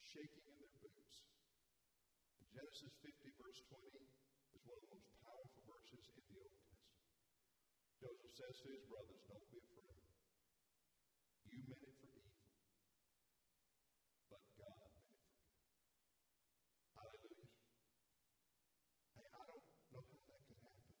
shaking 0.00 0.40
in 0.48 0.56
their 0.56 0.72
boots. 0.80 1.28
Genesis 2.48 2.96
50, 3.04 3.12
verse 3.36 3.60
20, 3.68 4.00
is 4.56 4.64
one 4.64 4.80
of 4.80 4.84
the 4.88 4.92
most 4.96 5.12
powerful 5.20 5.60
verses 5.68 6.08
in 6.16 6.24
the 6.24 6.40
Old 6.40 6.56
Testament. 6.56 6.88
Joseph 8.00 8.32
says 8.32 8.56
to 8.64 8.68
his 8.72 8.84
brothers, 8.88 9.20
Don't 9.28 9.44
be 9.52 9.60
afraid. 9.60 10.00
You 11.52 11.60
meant 11.68 11.84
it 11.84 11.92
for 12.00 12.08
evil, 12.16 12.48
but 14.32 14.40
God 14.56 14.88
meant 14.88 15.04
it 15.04 15.04
for 15.04 15.20
good. 15.20 15.68
Hallelujah. 16.96 17.52
Hey, 19.20 19.28
I 19.36 19.42
don't 19.52 19.68
know 19.92 20.00
how 20.00 20.16
that 20.32 20.40
can 20.48 20.58
happen, 20.64 20.96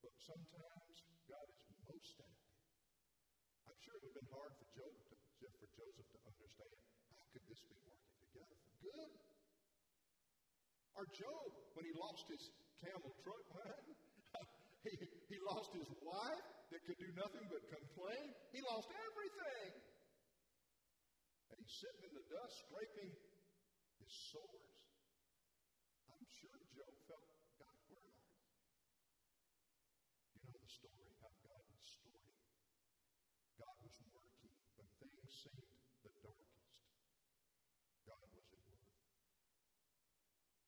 but 0.00 0.16
sometimes 0.16 0.96
God 1.28 1.44
is 1.52 1.68
most 1.84 2.16
active 2.24 2.50
sure 3.90 3.96
it 3.96 4.06
would 4.06 4.12
have 4.12 4.22
been 4.22 4.30
hard 4.30 4.52
for, 4.54 4.68
Job 4.70 4.92
to, 4.92 5.49
for 5.60 5.68
Joseph 5.76 6.08
to 6.08 6.20
understand 6.24 6.72
how 7.12 7.20
could 7.36 7.44
this 7.44 7.60
be 7.68 7.76
working 7.84 8.16
together 8.24 8.56
for 8.64 8.74
good? 8.80 9.12
Or 10.96 11.04
Job, 11.12 11.48
when 11.76 11.84
he 11.84 11.92
lost 11.92 12.24
his 12.32 12.48
camel 12.80 13.12
truck 13.20 13.44
he, 14.88 14.96
he 15.28 15.36
lost 15.44 15.76
his 15.76 15.88
wife 16.00 16.48
that 16.72 16.80
could 16.88 16.96
do 16.96 17.12
nothing 17.12 17.44
but 17.52 17.60
complain. 17.68 18.32
He 18.56 18.64
lost 18.64 18.88
everything. 18.88 19.70
And 21.52 21.56
he's 21.60 21.76
sitting 21.76 22.08
in 22.08 22.12
the 22.16 22.24
dust 22.32 22.64
scraping 22.64 23.12
his 24.00 24.12
sores. 24.32 24.72
I'm 26.08 26.24
sure 26.40 26.56
Job 26.72 26.94
felt, 27.04 27.28
God, 27.60 27.76
where 27.92 28.00
are 28.00 28.16
you? 28.16 28.24
You 30.32 30.48
know 30.48 30.56
the 30.56 30.72
story. 30.72 30.99
Seemed 35.30 35.62
the 36.02 36.10
darkest, 36.26 36.58
God 38.02 38.18
was 38.34 38.50
at 38.50 38.66
work. 38.66 38.90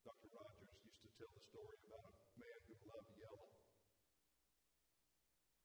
Dr. 0.06 0.28
Rogers 0.30 0.70
used 0.86 1.02
to 1.02 1.10
tell 1.18 1.32
the 1.34 1.42
story 1.50 1.76
about 1.82 2.06
a 2.06 2.14
man 2.38 2.58
who 2.70 2.74
loved 2.86 3.10
yellow. 3.18 3.50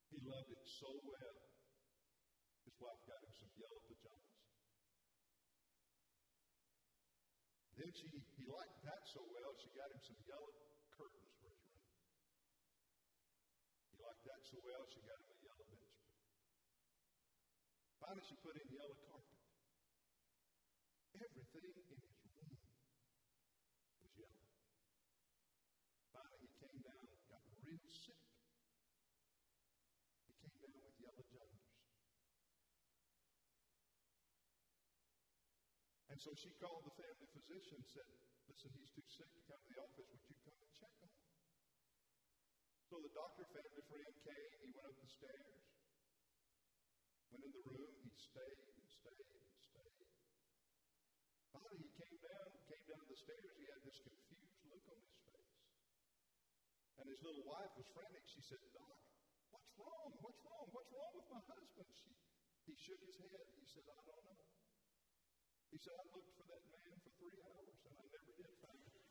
He 0.09 0.17
loved 0.25 0.49
it 0.49 0.65
so 0.65 0.89
well, 1.05 1.37
his 2.65 2.75
wife 2.81 3.01
got 3.05 3.21
him 3.21 3.33
some 3.37 3.53
yellow 3.53 3.81
pajamas. 3.85 4.33
Then 7.77 7.93
she, 7.93 8.09
he 8.09 8.45
liked 8.49 8.81
that 8.81 9.05
so 9.05 9.21
well, 9.29 9.53
she 9.61 9.69
got 9.77 9.93
him 9.93 10.01
some 10.01 10.17
yellow 10.25 10.49
curtains 10.97 11.37
for 11.37 11.53
his 11.53 11.61
room. 11.69 11.85
He 13.93 14.01
liked 14.01 14.25
that 14.25 14.41
so 14.41 14.57
well, 14.65 14.81
she 14.89 15.05
got 15.05 15.21
him 15.21 15.29
a 15.29 15.37
yellow 15.45 15.69
bed 15.69 15.97
Finally, 18.07 18.23
she 18.23 18.39
put 18.39 18.55
in 18.55 18.63
yellow 18.71 18.95
carpet. 19.03 19.35
Everything 21.11 21.75
in 21.75 21.83
his 21.91 22.15
room 22.39 22.55
was 23.99 24.15
yellow. 24.15 24.47
Finally, 26.15 26.39
he 26.39 26.51
came 26.55 26.79
down, 26.87 27.03
got 27.27 27.43
real 27.67 27.83
sick. 27.91 28.15
He 30.23 30.39
came 30.39 30.55
down 30.55 30.79
with 30.87 30.95
yellow 31.03 31.19
jaundice. 31.19 31.67
And 36.07 36.15
so 36.15 36.31
she 36.31 36.55
called 36.63 36.87
the 36.87 36.95
family 36.95 37.27
physician 37.35 37.75
and 37.75 37.91
said, 37.91 38.07
Listen, 38.47 38.71
he's 38.71 38.95
too 38.95 39.03
sick 39.03 39.27
to 39.35 39.41
come 39.51 39.59
to 39.59 39.67
the 39.67 39.83
office. 39.83 40.07
Would 40.07 40.23
you 40.31 40.39
come 40.47 40.55
and 40.55 40.71
check 40.79 40.95
on 41.03 41.11
him? 41.11 41.27
So 42.87 43.03
the 43.03 43.11
doctor 43.11 43.43
family 43.51 43.83
friend 43.91 44.15
came. 44.23 44.55
He 44.63 44.71
went 44.71 44.87
up 44.87 44.95
the 44.95 45.11
stairs. 45.11 45.76
Went 47.27 47.43
in 47.43 47.51
the 47.51 47.65
room, 47.67 47.91
he 48.07 48.15
stayed 48.15 48.55
and 48.71 48.87
stayed 48.87 49.27
and 49.27 49.51
stayed. 49.59 50.07
Finally, 51.51 51.83
he 51.83 51.91
came 51.91 52.15
down, 52.23 52.47
came 52.71 52.85
down 52.87 53.03
the 53.03 53.19
stairs. 53.19 53.51
He 53.59 53.67
had 53.67 53.83
this 53.83 53.99
confused 53.99 54.63
look 54.71 54.87
on 54.87 54.95
his 55.03 55.19
face. 55.27 55.59
And 57.03 57.05
his 57.11 57.19
little 57.19 57.43
wife 57.43 57.75
was 57.75 57.87
frantic. 57.91 58.23
She 58.31 58.39
said, 58.47 58.63
Doc, 58.71 58.95
what's 59.51 59.75
wrong? 59.75 60.15
What's 60.23 60.39
wrong? 60.39 60.71
What's 60.71 60.87
wrong 60.95 61.13
with 61.19 61.27
my 61.27 61.43
husband? 61.51 61.91
She, 61.99 62.15
he 62.63 62.73
shook 62.79 63.03
his 63.03 63.19
head. 63.19 63.43
He 63.59 63.67
said, 63.67 63.83
I 63.91 63.99
don't 64.07 64.23
know. 64.23 64.39
He 65.67 65.75
said, 65.83 65.99
I 65.99 66.07
looked 66.15 66.31
for 66.31 66.47
that 66.47 66.63
man 66.71 66.95
for 67.03 67.11
three 67.19 67.43
hours 67.43 67.75
and 67.83 67.91
I 67.91 68.07
never 68.07 68.31
did 68.39 68.55
find 68.63 68.87
him. 68.87 69.03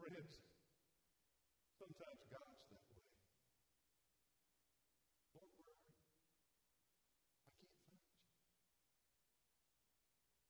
Friends, 0.00 0.40
Sometimes 1.80 2.20
God's 2.28 2.68
that 2.76 2.84
way. 2.92 3.00
Lord, 5.32 5.48
where 5.56 5.72
are 5.72 5.88
you? 5.88 5.96
I 7.40 7.48
can't 7.56 7.72
find 7.80 7.96
you. 7.96 8.12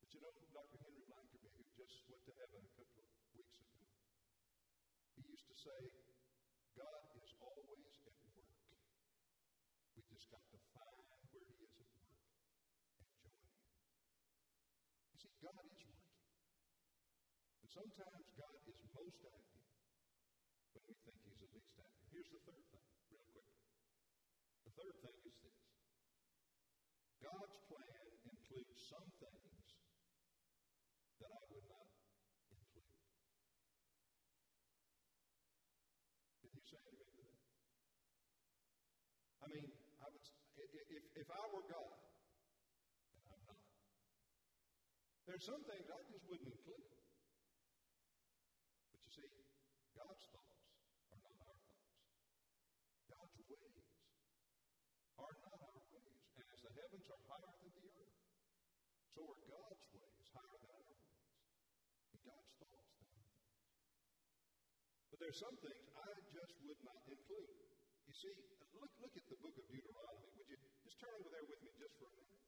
But 0.02 0.10
you 0.10 0.18
know, 0.26 0.34
Dr. 0.50 0.82
Henry 0.82 1.06
Blackaby, 1.06 1.54
who 1.54 1.62
just 1.78 2.02
went 2.09 2.09
to 2.26 2.30
heaven 2.36 2.60
a 2.60 2.72
couple 2.76 3.00
of 3.00 3.08
weeks 3.32 3.56
ago, 3.64 3.80
he 5.16 5.22
used 5.24 5.46
to 5.48 5.56
say, 5.56 5.80
God 6.76 7.02
is 7.16 7.30
always 7.40 7.96
at 8.04 8.16
work. 8.36 8.60
We 9.96 10.02
just 10.08 10.28
got 10.28 10.44
to 10.52 10.58
find 10.76 11.00
where 11.32 11.44
he 11.48 11.56
is 11.64 11.74
at 11.80 11.90
work 11.96 12.20
and 13.00 13.08
join 13.20 13.40
him. 13.40 13.56
You 15.12 15.18
see, 15.20 15.32
God 15.40 15.64
is 15.64 15.80
working. 15.80 16.20
And 17.64 17.68
sometimes 17.72 18.24
God 18.36 18.56
is 18.68 18.78
most 18.92 19.20
active 19.24 19.68
when 20.76 20.84
we 20.86 20.94
think 21.00 21.18
He's 21.24 21.40
the 21.40 21.48
least 21.56 21.74
active. 21.80 22.06
Here's 22.12 22.30
the 22.30 22.40
third 22.44 22.64
thing, 22.68 22.84
real 23.08 23.24
quickly. 23.32 23.64
The 24.64 24.72
third 24.76 24.96
thing 25.00 25.16
is 25.24 25.36
this 25.40 25.60
God's 27.20 27.56
plan 27.68 28.04
includes 28.28 28.76
some 28.88 29.08
things 29.20 29.60
that 31.20 31.30
I 31.36 31.42
would 31.52 31.66
not 31.68 31.88
include. 32.48 32.96
Can 36.40 36.50
you 36.56 36.64
say 36.64 36.80
anything 36.80 37.12
to 37.12 37.22
that? 37.28 37.44
I 39.40 39.46
mean, 39.52 39.68
I 40.00 40.06
would, 40.08 40.24
if, 41.00 41.24
if 41.24 41.28
I 41.32 41.42
were 41.50 41.64
God, 41.64 41.96
and 43.16 43.24
I'm 43.32 43.42
not, 43.48 43.60
there's 45.24 45.44
some 45.48 45.62
things 45.64 45.86
I 45.88 46.00
just 46.12 46.24
wouldn't 46.28 46.52
include. 46.52 46.88
But 48.92 49.00
you 49.00 49.10
see, 49.16 49.30
God's 49.96 50.24
thought 50.28 50.50
heavens 56.90 57.06
are 57.06 57.22
higher 57.30 57.54
than 57.62 57.70
the 57.70 57.86
earth. 57.86 58.18
So 59.14 59.20
are 59.22 59.42
God's 59.46 59.84
ways 59.94 60.26
higher 60.34 60.58
than 60.58 60.70
our 60.74 60.84
ways. 60.90 61.14
And 62.10 62.20
God's 62.26 62.50
thoughts 62.58 62.90
than 62.98 63.06
our 63.14 63.30
thoughts. 63.30 63.54
But 65.14 65.18
there's 65.22 65.38
some 65.38 65.56
things 65.62 65.86
I 65.94 66.10
just 66.34 66.54
would 66.66 66.80
not 66.82 67.02
include. 67.06 67.69
You 68.10 68.18
see, 68.18 68.34
look, 68.74 68.90
look 68.98 69.14
at 69.14 69.22
the 69.30 69.38
book 69.38 69.54
of 69.54 69.62
Deuteronomy. 69.70 70.34
Would 70.34 70.50
you 70.50 70.58
just 70.82 70.98
turn 70.98 71.14
over 71.14 71.30
there 71.30 71.46
with 71.46 71.62
me 71.62 71.70
just 71.78 71.94
for 71.94 72.10
a 72.10 72.14
minute? 72.18 72.42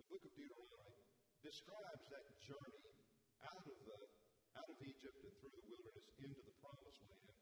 The 0.00 0.08
book 0.08 0.24
of 0.24 0.32
Deuteronomy 0.32 1.04
describes 1.44 2.08
that 2.08 2.24
journey 2.40 2.96
out 3.44 3.60
of 3.60 3.76
the 3.84 4.00
out 4.56 4.72
of 4.72 4.80
Egypt 4.80 5.20
and 5.20 5.36
through 5.36 5.52
the 5.52 5.64
wilderness 5.68 6.08
into 6.16 6.40
the 6.40 6.54
promised 6.64 7.04
land. 7.12 7.36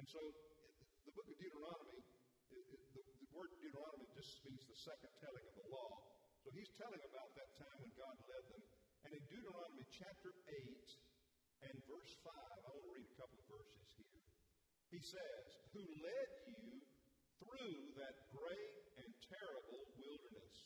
And 0.00 0.08
so 0.08 0.16
the 1.04 1.12
book 1.12 1.28
of 1.28 1.36
Deuteronomy 1.36 2.00
the 2.48 3.28
word 3.36 3.52
Deuteronomy 3.60 4.08
just 4.16 4.40
means 4.48 4.64
the 4.64 4.80
second 4.80 5.12
telling 5.20 5.44
of 5.44 5.54
the 5.60 5.68
law. 5.68 6.08
So 6.40 6.56
he's 6.56 6.72
telling 6.80 7.04
about 7.04 7.36
that 7.36 7.52
time 7.60 7.84
when 7.84 7.92
God 8.00 8.16
led 8.32 8.48
them. 8.48 8.64
And 9.04 9.12
in 9.12 9.20
Deuteronomy 9.28 9.84
chapter 9.92 10.32
8 10.48 11.68
and 11.68 11.74
verse 11.84 12.16
5, 12.24 12.32
I 12.32 12.68
want 12.72 12.80
to 12.88 12.92
read 12.96 13.04
a 13.04 13.16
couple 13.20 13.36
of 13.36 13.46
verses 13.52 13.92
here. 13.92 14.24
He 14.88 15.04
says, 15.04 15.44
Who 15.76 15.84
led 16.00 16.30
you 16.48 16.93
through 17.42 17.80
that 17.98 18.16
great 18.30 18.74
and 19.02 19.10
terrible 19.30 19.82
wilderness, 19.98 20.56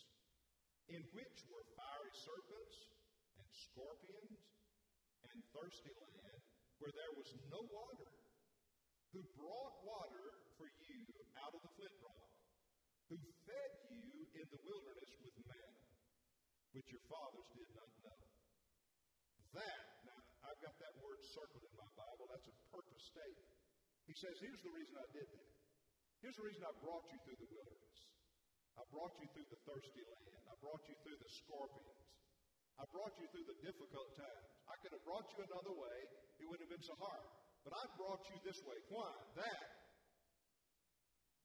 in 0.89 1.03
which 1.13 1.37
were 1.49 1.65
fiery 1.77 2.15
serpents 2.25 2.77
and 3.39 3.49
scorpions 3.53 4.41
and 5.33 5.39
thirsty 5.53 5.93
land 5.93 6.19
where 6.79 6.95
there 6.95 7.15
was 7.19 7.29
no 7.51 7.61
water, 7.75 8.11
who 9.11 9.23
brought 9.35 9.75
water 9.83 10.27
for 10.55 10.69
you 10.87 11.03
out 11.43 11.51
of 11.51 11.61
the 11.63 11.73
flint 11.75 11.97
rock, 12.03 12.31
who 13.11 13.19
fed 13.47 13.73
you 13.91 14.31
in 14.39 14.47
the 14.47 14.61
wilderness 14.63 15.11
with 15.25 15.35
manna, 15.49 15.85
which 16.77 16.87
your 16.93 17.03
fathers 17.11 17.49
did 17.57 17.71
not 17.75 17.91
know. 18.05 18.21
That, 19.59 19.85
now 20.07 20.19
I've 20.47 20.61
got 20.63 20.77
that 20.79 20.95
word 21.03 21.19
circled 21.35 21.67
in 21.67 21.75
my 21.75 21.91
Bible, 21.99 22.31
that's 22.31 22.47
a 22.47 22.57
purpose 22.71 23.03
statement. 23.11 23.51
He 24.07 24.15
says, 24.15 24.39
here's 24.39 24.63
the 24.63 24.73
reason 24.73 24.95
I 24.97 25.09
did 25.13 25.29
that. 25.29 25.58
Here's 26.19 26.35
the 26.35 26.47
reason 26.47 26.63
I 26.67 26.75
brought 26.83 27.07
you 27.15 27.19
through 27.23 27.39
the 27.39 27.51
wilderness. 27.51 27.99
I 28.75 28.83
brought 28.91 29.15
you 29.23 29.27
through 29.35 29.49
the 29.51 29.61
thirsty 29.67 30.03
land. 30.03 30.35
I 30.51 30.55
brought 30.59 30.83
you 30.87 30.95
through 31.03 31.19
the 31.19 31.31
scorpions. 31.43 32.07
I 32.79 32.87
brought 32.95 33.15
you 33.19 33.27
through 33.35 33.47
the 33.47 33.59
difficult 33.63 34.11
times. 34.15 34.47
I 34.71 34.75
could 34.83 34.95
have 34.95 35.03
brought 35.03 35.27
you 35.35 35.43
another 35.43 35.75
way. 35.75 35.99
It 36.39 36.47
wouldn't 36.47 36.67
have 36.67 36.75
been 36.75 36.87
so 36.87 36.95
hard. 36.99 37.27
But 37.67 37.75
I 37.75 37.85
brought 37.99 38.23
you 38.31 38.39
this 38.47 38.59
way. 38.63 38.79
Why? 38.87 39.11
That, 39.35 39.67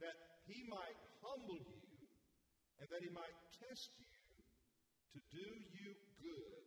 that 0.01 0.17
he 0.45 0.61
might 0.69 0.99
humble 1.25 1.57
you 1.57 1.83
and 2.81 2.87
that 2.89 3.01
he 3.01 3.09
might 3.13 3.37
test 3.61 3.89
you 3.97 4.09
to 5.13 5.19
do 5.29 5.47
you 5.77 5.89
good 6.21 6.65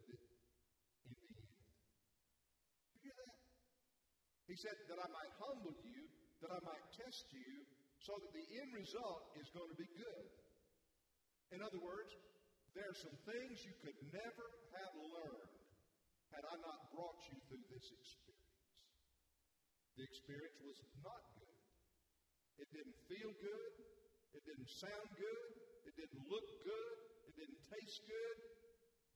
in 1.07 1.15
the 1.15 1.29
end. 1.31 1.53
You 2.95 3.01
hear 3.07 3.17
that? 3.19 3.35
He 4.51 4.57
said 4.59 4.77
that 4.91 4.99
I 4.99 5.09
might 5.11 5.33
humble 5.43 5.75
you, 5.83 5.99
that 6.43 6.51
I 6.55 6.61
might 6.63 6.87
test 6.95 7.27
you, 7.35 7.67
so 8.07 8.15
that 8.23 8.31
the 8.31 8.49
end 8.63 8.71
result 8.71 9.35
is 9.35 9.51
going 9.51 9.67
to 9.67 9.75
be 9.75 9.91
good. 9.99 10.27
In 11.51 11.59
other 11.59 11.83
words, 11.83 12.15
there 12.71 12.87
are 12.87 12.99
some 13.03 13.19
things 13.27 13.67
you 13.67 13.75
could 13.83 13.99
never 14.15 14.47
have 14.79 14.95
learned 14.95 15.55
had 16.31 16.47
I 16.47 16.55
not 16.63 16.87
brought 16.95 17.19
you 17.27 17.35
through 17.51 17.67
this 17.67 17.87
experience. 17.91 18.63
The 19.99 20.07
experience 20.07 20.59
was 20.63 20.79
not 21.03 21.19
good. 21.35 21.59
It 22.63 22.69
didn't 22.71 22.99
feel 23.11 23.33
good. 23.43 23.73
It 24.39 24.43
didn't 24.47 24.71
sound 24.71 25.09
good. 25.19 25.51
It 25.91 25.95
didn't 25.99 26.23
look 26.31 26.47
good. 26.63 26.97
It 27.27 27.35
didn't 27.35 27.63
taste 27.75 28.07
good. 28.07 28.39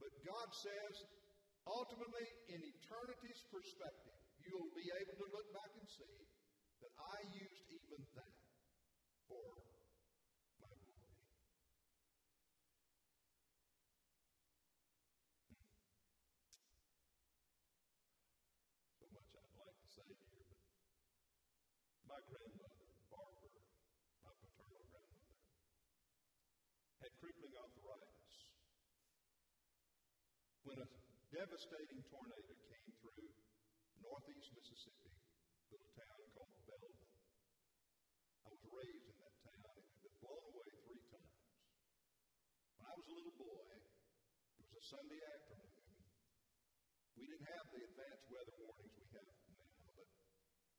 But 0.03 0.11
God 0.27 0.51
says, 0.51 0.95
ultimately, 1.69 2.27
in 2.51 2.59
eternity's 2.59 3.43
perspective, 3.55 4.19
you 4.43 4.59
will 4.59 4.75
be 4.75 4.89
able 4.99 5.15
to 5.21 5.27
look 5.31 5.47
back 5.55 5.71
and 5.79 5.87
see 5.87 6.17
that 6.81 6.93
I 6.97 7.19
used 7.37 7.65
even 7.71 8.01
that 8.17 8.40
for 9.31 9.47
my 10.59 10.75
glory. 10.75 11.07
So 18.99 19.07
much 19.15 19.31
I'd 19.39 19.55
like 19.55 19.79
to 19.79 19.87
say 19.87 20.03
here, 20.11 20.51
but 20.51 22.11
my 22.11 22.19
grandmother, 22.27 22.91
Barbara, 23.07 23.55
my 24.27 24.35
paternal 24.35 24.83
grandmother, 24.91 25.31
had 26.99 27.15
crippling 27.23 27.55
arthritis. 27.55 28.51
When 30.67 30.83
a 30.83 30.89
devastating 31.31 32.03
tornado 32.11 32.55
came 32.67 32.91
through 32.99 33.31
northeast 34.03 34.51
Mississippi, 34.59 35.15
little 35.71 35.93
town 35.95 36.19
called 36.35 36.51
Belton, 36.67 37.11
I 38.45 38.49
was 38.51 38.63
raised 38.67 39.07
in 39.07 39.17
that 39.23 39.37
town 39.47 39.63
and 39.63 39.87
had 39.87 40.01
been 40.03 40.17
blown 40.21 40.45
away 40.51 40.69
three 40.85 41.03
times. 41.07 41.39
When 42.77 42.87
I 42.91 42.95
was 42.99 43.07
a 43.07 43.15
little 43.15 43.30
boy, 43.41 43.65
it 43.73 44.67
was 44.69 44.73
a 44.77 44.85
Sunday 44.85 45.21
afternoon. 45.25 45.81
We 47.17 47.25
didn't 47.25 47.49
have 47.53 47.67
the 47.73 47.81
advanced 47.85 48.27
weather 48.29 48.57
warnings 48.61 48.95
we 48.97 49.07
have 49.17 49.29
now, 49.49 49.65
but 49.97 50.09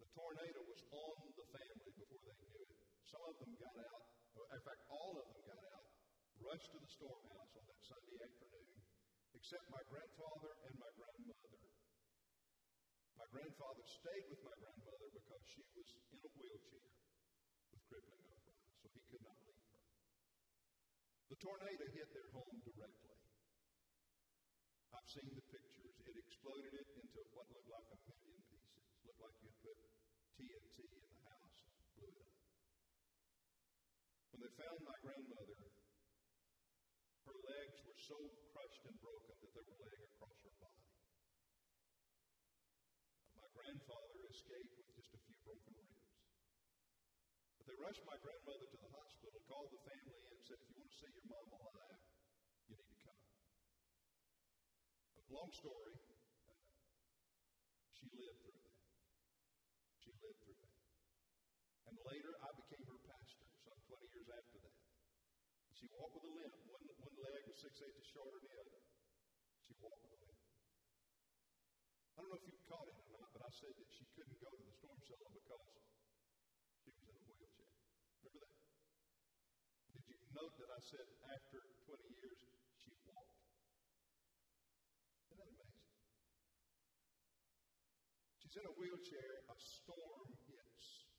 the 0.01 0.07
tornado 0.13 0.61
was 0.65 0.81
on 0.93 1.15
the 1.37 1.47
family 1.53 1.91
before 1.97 2.21
they 2.21 2.37
knew 2.41 2.61
it. 2.61 2.69
Some 3.09 3.23
of 3.25 3.35
them 3.41 3.53
got 3.57 3.77
out, 3.81 4.03
in 4.51 4.61
fact, 4.65 4.81
all 4.89 5.13
of 5.17 5.25
them 5.25 5.41
got 5.47 5.61
out, 5.73 5.85
rushed 6.41 6.69
to 6.73 6.79
the 6.81 6.91
storm 6.91 7.21
house 7.33 7.51
on 7.57 7.63
that 7.65 7.81
Sunday 7.81 8.17
afternoon, 8.25 8.77
except 9.37 9.65
my 9.69 9.83
grandfather 9.89 10.51
and 10.65 10.73
my 10.81 10.91
grandmother. 10.97 11.61
My 13.17 13.27
grandfather 13.29 13.85
stayed 13.85 14.25
with 14.33 14.41
my 14.41 14.55
grandmother 14.57 15.07
because 15.13 15.41
she 15.45 15.61
was 15.77 15.87
in 15.93 16.19
a 16.25 16.31
wheelchair 16.35 16.89
with 17.69 17.81
crippling 17.85 18.25
arthritis, 18.25 18.73
so 18.81 18.87
he 18.91 19.01
could 19.07 19.23
not. 19.23 19.50
The 21.31 21.39
tornado 21.39 21.87
hit 21.95 22.11
their 22.11 22.27
home 22.35 22.59
directly. 22.59 23.15
I've 24.91 25.07
seen 25.07 25.31
the 25.31 25.47
pictures. 25.47 25.95
It 26.03 26.19
exploded 26.19 26.75
it 26.75 26.87
into 26.99 27.23
what 27.31 27.47
looked 27.55 27.71
like 27.71 27.87
a 27.87 27.95
million 28.03 28.43
pieces. 28.51 28.83
Looked 29.07 29.23
like 29.23 29.39
you 29.39 29.47
had 29.47 29.59
put 29.63 29.79
TNT 30.35 30.91
in 30.91 30.99
the 31.07 31.23
house 31.31 31.63
and 31.71 31.87
blew 31.95 32.11
it 32.11 32.27
up. 32.27 32.35
When 34.35 34.43
they 34.43 34.51
found 34.59 34.83
my 34.83 34.97
grandmother, 34.99 35.55
her 35.55 37.37
legs 37.47 37.79
were 37.87 37.95
so 37.95 38.19
crushed 38.51 38.83
and 38.91 38.99
broken 38.99 39.31
that 39.39 39.55
they 39.55 39.63
were 39.63 39.79
laying 39.87 40.03
across 40.11 40.35
her 40.43 40.51
body. 40.59 40.83
My 43.39 43.47
grandfather 43.55 44.19
escaped 44.27 44.75
with 44.75 44.99
just 44.99 45.15
a 45.15 45.19
few 45.23 45.39
broken 45.47 45.79
ribs. 45.79 45.95
But 47.55 47.71
they 47.71 47.77
rushed 47.79 48.03
my 48.03 48.19
grandmother 48.19 48.67
to 48.67 48.79
the 48.83 48.91
hospital, 48.91 49.10
called 49.51 49.67
the 49.67 49.83
family 49.83 50.23
and 50.31 50.39
said, 50.47 50.55
if 50.63 50.67
you 50.71 50.79
want 50.79 50.87
to 50.87 50.95
see 50.95 51.11
your 51.11 51.27
mom 51.27 51.43
alive, 51.51 51.99
you 52.71 52.75
need 52.79 52.87
to 52.87 52.99
come. 53.03 53.19
But 55.11 55.23
long 55.27 55.51
story, 55.51 55.91
uh, 55.91 56.55
she 57.91 58.07
lived 58.15 58.39
through 58.39 58.55
that. 58.63 58.79
She 59.99 60.11
lived 60.23 60.39
through 60.39 60.55
that. 60.55 60.75
And 61.91 61.95
later, 61.99 62.31
I 62.31 62.49
became 62.63 62.83
her 62.95 62.99
pastor, 63.03 63.43
some 63.67 63.75
20 63.91 64.07
years 64.15 64.29
after 64.31 64.57
that. 64.63 64.77
She 65.75 65.85
walked 65.99 66.15
with 66.15 66.31
a 66.31 66.33
limp. 66.39 66.55
One, 66.71 66.83
one 66.87 67.15
leg 67.19 67.43
was 67.43 67.59
six 67.59 67.75
eighths 67.83 68.07
shorter 68.07 68.39
than 68.39 68.55
the 68.55 68.59
other. 68.63 68.79
She 69.67 69.75
walked 69.83 69.99
with 69.99 70.15
a 70.15 70.19
limp. 70.31 70.39
I 72.15 72.23
don't 72.23 72.31
know 72.31 72.39
if 72.39 72.47
you 72.47 72.55
caught 72.71 72.87
it 72.87 72.95
or 72.95 73.07
not, 73.19 73.27
but 73.35 73.43
I 73.43 73.51
said 73.51 73.75
that 73.75 73.89
she 73.91 74.07
couldn't 74.15 74.39
go 74.39 74.47
to 74.47 74.63
the 74.63 74.75
storm 74.79 74.99
cellar 75.03 75.27
because 75.35 75.67
she 76.87 76.95
was 76.95 77.03
in 77.03 77.19
a 77.19 77.35
wheelchair. 77.35 77.75
Remember 78.23 78.47
that? 78.47 78.60
Note 80.31 80.55
that 80.63 80.71
I 80.71 80.79
said 80.79 81.07
after 81.27 81.59
20 81.91 82.07
years 82.23 82.39
she 82.79 82.91
walked? 83.03 83.35
Isn't 85.27 85.37
that 85.37 85.51
amazing? 85.51 85.91
She's 88.39 88.55
in 88.55 88.65
a 88.67 88.75
wheelchair, 88.79 89.43
a 89.51 89.57
storm 89.59 90.27
hits, 90.47 91.11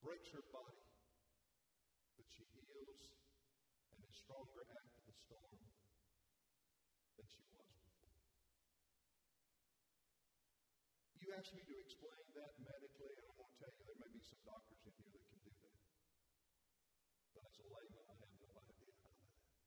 breaks 0.00 0.32
her 0.32 0.44
body, 0.48 0.86
but 2.16 2.24
she 2.32 2.48
heals 2.56 3.04
and 3.92 4.00
is 4.06 4.16
stronger 4.16 4.64
after 4.64 5.00
the 5.04 5.16
storm 5.28 5.60
than 7.20 7.26
she 7.28 7.44
was 7.52 7.68
before. 7.68 8.16
You 11.20 11.34
asked 11.36 11.52
me 11.52 11.60
to 11.68 11.76
explain 11.84 12.24
that 12.38 12.52
medically, 12.64 13.12
and 13.12 13.26
I 13.28 13.32
want 13.34 13.50
to 13.50 13.56
tell 13.60 13.72
you 13.76 13.82
there 13.82 14.00
may 14.00 14.12
be 14.14 14.22
some 14.24 14.40
doctors 14.46 14.80
in 14.86 14.94
here 14.94 15.10
that 15.10 15.26
can 15.26 15.40
do 15.42 15.52
that. 15.52 15.74
But 17.34 17.42
as 17.50 17.58
a 17.58 17.66
layman, 17.66 18.06
I 18.06 18.14
have 18.16 18.32
no 18.38 18.46
idea 18.62 18.94
how 18.94 19.10
that 19.10 19.26
happened. 19.26 19.60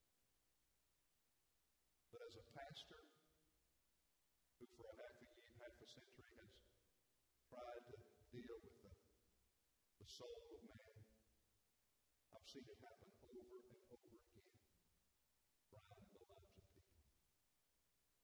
But 2.09 2.21
as 2.25 2.33
a 2.38 2.38
pastor, 2.53 3.03
who 4.59 4.65
for 4.77 4.89
half 4.97 5.15
a 5.21 5.27
year, 5.33 5.49
half 5.61 5.75
a 5.79 5.87
century 5.87 6.33
has 6.41 6.51
tried 7.49 7.83
to 7.89 7.95
deal 8.33 8.57
with 8.65 8.77
the, 8.83 8.91
the 9.99 10.07
soul 10.07 10.43
of 10.53 10.61
man, 10.65 10.97
I've 12.33 12.45
seen 12.45 12.65
it 12.65 12.79
happen 12.81 13.09
over 13.29 13.59
and 13.69 13.79
over 13.93 14.11
again, 14.17 14.55
right 15.73 15.97
in 15.97 16.09
the 16.13 16.23
lives 16.29 16.55
of 16.57 16.65
people 16.73 17.05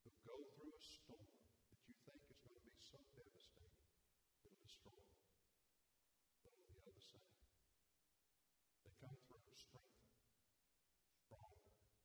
who 0.03 0.09
go 0.26 0.38
through 0.57 0.73
a 0.73 0.82
storm 0.82 1.30
that 1.71 1.82
you 1.86 1.95
think 2.05 2.21
is 2.30 2.39
going 2.41 2.57
to 2.57 2.65
be 2.65 2.76
so 2.82 2.97
devastating, 3.17 3.82
it'll 4.45 4.61
destroy 4.61 4.97
them. 4.97 5.21
But 6.45 6.53
on 6.57 6.65
the 6.69 6.78
other 6.86 6.97
side, 7.01 7.41
they 8.86 8.93
come 9.01 9.17
through 9.26 9.41
strengthened, 9.53 10.13
stronger 11.26 11.57
than 11.65 11.73
ever. 11.73 11.97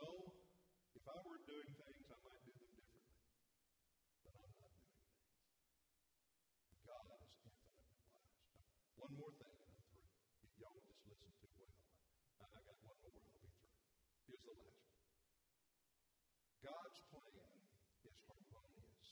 No, 0.00 0.10
if 0.96 1.04
I 1.04 1.16
were 1.24 1.40
doing 1.44 1.70
things, 1.76 2.06
I 2.08 2.18
might 2.24 2.42
do 2.44 2.52
them 2.56 2.72
differently. 2.76 3.20
But 4.24 4.32
I'm 4.40 4.56
not 4.56 4.56
doing 4.56 4.80
things. 4.88 5.12
God 6.84 7.04
is 7.20 7.32
infinitely 7.44 7.92
wise. 8.08 8.32
One 8.96 9.12
more 9.20 9.32
thing, 9.36 9.56
and 9.60 9.68
I'm 9.68 9.84
through. 9.92 10.08
If 10.44 10.52
y'all 10.60 10.72
would 10.74 10.88
just 10.88 11.04
listen 11.08 11.30
too 11.40 11.52
well. 11.60 11.76
I, 12.40 12.48
I 12.48 12.60
got 12.64 12.78
one 12.84 12.98
more, 13.04 13.16
I'll 13.20 13.36
be 13.36 13.44
through. 14.24 14.33
Last. 14.44 14.84
God's 16.64 17.00
plan 17.08 17.50
is 18.04 18.16
harmonious, 18.28 19.08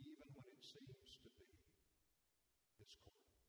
even 0.00 0.28
when 0.36 0.46
it 0.48 0.60
seems 0.60 1.08
to 1.22 1.28
be 1.40 1.48
discordant. 2.76 3.40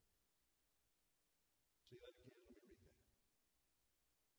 See, 1.91 1.99
that's 1.99 2.23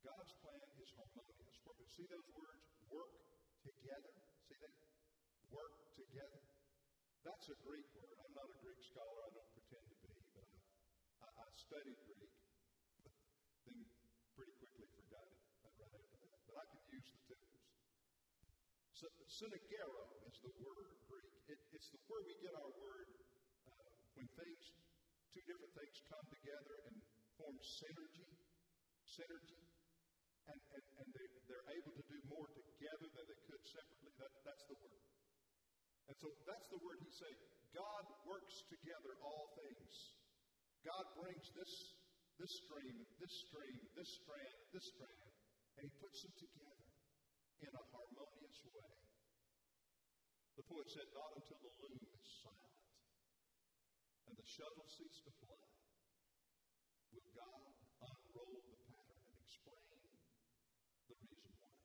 God's 0.04 0.32
plan 0.44 0.68
is 0.80 0.90
harmonious. 0.96 1.44
See 1.94 2.10
those 2.10 2.26
words? 2.34 2.66
Work 2.90 3.14
together. 3.62 4.10
See 4.50 4.58
that? 4.58 4.74
Work 5.54 5.94
together. 5.94 6.42
That's 7.22 7.46
a 7.54 7.56
Greek 7.62 7.86
word. 7.94 8.18
I'm 8.18 8.34
not 8.34 8.50
a 8.50 8.58
Greek 8.58 8.82
scholar. 8.82 9.14
I 9.22 9.30
don't 9.30 9.46
pretend 9.54 9.86
to 9.86 9.96
be, 10.02 10.10
but 10.34 10.42
I, 10.42 10.58
I, 11.22 11.28
I 11.38 11.46
studied 11.54 11.94
Greek, 12.02 12.34
then 13.62 13.78
pretty 14.34 14.58
quickly 14.58 14.90
forgot 14.90 15.22
it 15.22 15.38
right 15.78 15.94
after 16.02 16.18
that. 16.18 16.34
But 16.50 16.56
I 16.60 16.64
can 16.66 16.82
use 16.90 17.06
the 17.14 17.22
tools. 17.30 17.62
So, 19.04 19.12
synagero 19.28 20.16
is 20.24 20.40
the 20.40 20.48
word 20.64 20.96
Greek. 21.12 21.28
It, 21.52 21.60
it's 21.76 21.92
the 21.92 22.00
where 22.08 22.24
we 22.24 22.32
get 22.40 22.56
our 22.56 22.72
word 22.80 23.12
uh, 23.68 23.84
when 24.16 24.24
things, 24.32 24.64
two 25.36 25.44
different 25.44 25.76
things 25.76 25.92
come 26.08 26.24
together 26.32 26.88
and 26.88 26.96
form 27.36 27.52
synergy. 27.84 28.32
Synergy. 29.04 29.60
And, 30.48 30.56
and, 30.56 30.84
and 31.04 31.08
they, 31.12 31.28
they're 31.52 31.68
able 31.76 31.92
to 32.00 32.04
do 32.08 32.16
more 32.32 32.48
together 32.48 33.04
than 33.12 33.24
they 33.28 33.40
could 33.44 33.60
separately. 33.68 34.08
That, 34.24 34.32
that's 34.40 34.64
the 34.72 34.76
word. 34.80 35.04
And 36.08 36.16
so 36.16 36.32
that's 36.48 36.68
the 36.72 36.80
word 36.80 36.96
he's 37.04 37.20
saying. 37.20 37.40
God 37.76 38.08
works 38.24 38.56
together 38.72 39.20
all 39.20 39.52
things. 39.68 40.16
God 40.80 41.04
brings 41.20 41.44
this, 41.52 41.72
this 42.40 42.52
stream, 42.64 43.04
this 43.20 43.34
stream, 43.52 43.76
this 44.00 44.08
strand, 44.24 44.56
this 44.72 44.86
strand, 44.96 45.28
and 45.76 45.84
he 45.84 45.92
puts 46.00 46.24
them 46.24 46.32
together 46.40 46.73
in 47.62 47.70
a 47.70 47.84
harmonious 47.94 48.58
way. 48.74 48.94
The 50.56 50.64
poet 50.66 50.88
said, 50.90 51.06
Not 51.14 51.30
until 51.38 51.58
the 51.62 51.72
loom 51.82 52.02
is 52.14 52.26
silent 52.42 52.74
and 54.26 54.34
the 54.38 54.46
shuttle 54.48 54.86
ceases 54.88 55.22
to 55.28 55.32
fly 55.44 55.62
will 57.12 57.30
God 57.36 57.70
unroll 58.02 58.58
the 58.66 58.78
pattern 58.90 59.22
and 59.30 59.38
explain 59.44 59.86
the 61.06 61.14
reason 61.14 61.52
why. 61.54 61.78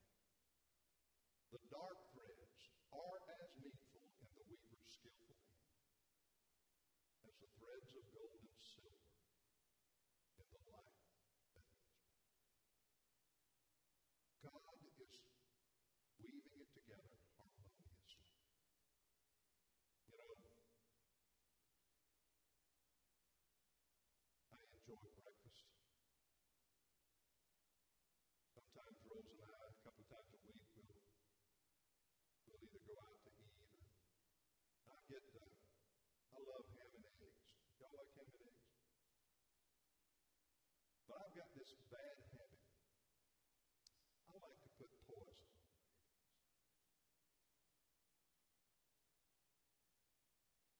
The 1.54 1.62
dark 1.70 2.00
threads 2.16 2.62
are 2.90 3.18
as 3.38 3.50
needful 3.62 4.02
in 4.02 4.32
the 4.34 4.46
weaver's 4.50 4.90
skillful 4.90 5.38
hand 5.38 5.70
as 7.30 7.36
the 7.38 7.50
threads 7.62 7.92
of 7.94 8.04
gold 8.10 8.42
and 8.42 8.58
silver 8.58 9.06
in 10.42 10.48
the 10.50 10.62
light 10.74 10.98
that 11.06 11.22
he 11.30 11.46
has 11.54 11.78
God 14.42 14.82
is 14.98 15.14
weaving 16.18 16.58
it 16.58 16.72
together 16.74 17.18
harmoniously. 17.38 18.34
You 20.10 20.18
know, 20.18 20.34
I 24.50 24.79
enjoy 24.90 25.14
breakfast. 25.22 25.70
Sometimes 28.58 28.98
Rose 29.06 29.30
and 29.30 29.42
I, 29.46 29.70
a 29.70 29.78
couple 29.86 30.02
of 30.02 30.10
times 30.10 30.30
a 30.34 30.40
week, 30.50 30.66
we'll, 30.74 31.06
we'll 32.50 32.58
either 32.58 32.82
go 32.90 32.98
out 32.98 33.22
to 33.22 33.30
eat 33.38 33.54
or 34.82 34.90
I 34.90 35.02
get, 35.06 35.22
uh, 35.30 35.46
I 36.34 36.38
love 36.42 36.66
ham 36.74 36.90
and 36.90 37.06
eggs. 37.06 37.38
Y'all 37.78 37.94
like 37.94 38.10
ham 38.18 38.34
and 38.34 38.50
eggs? 38.50 38.66
But 41.06 41.22
I've 41.22 41.36
got 41.38 41.50
this 41.54 41.70
bad 41.94 42.18
habit. 42.34 42.66
I 44.26 44.34
like 44.42 44.58
to 44.58 44.70
put 44.74 44.90
poison. 45.06 45.50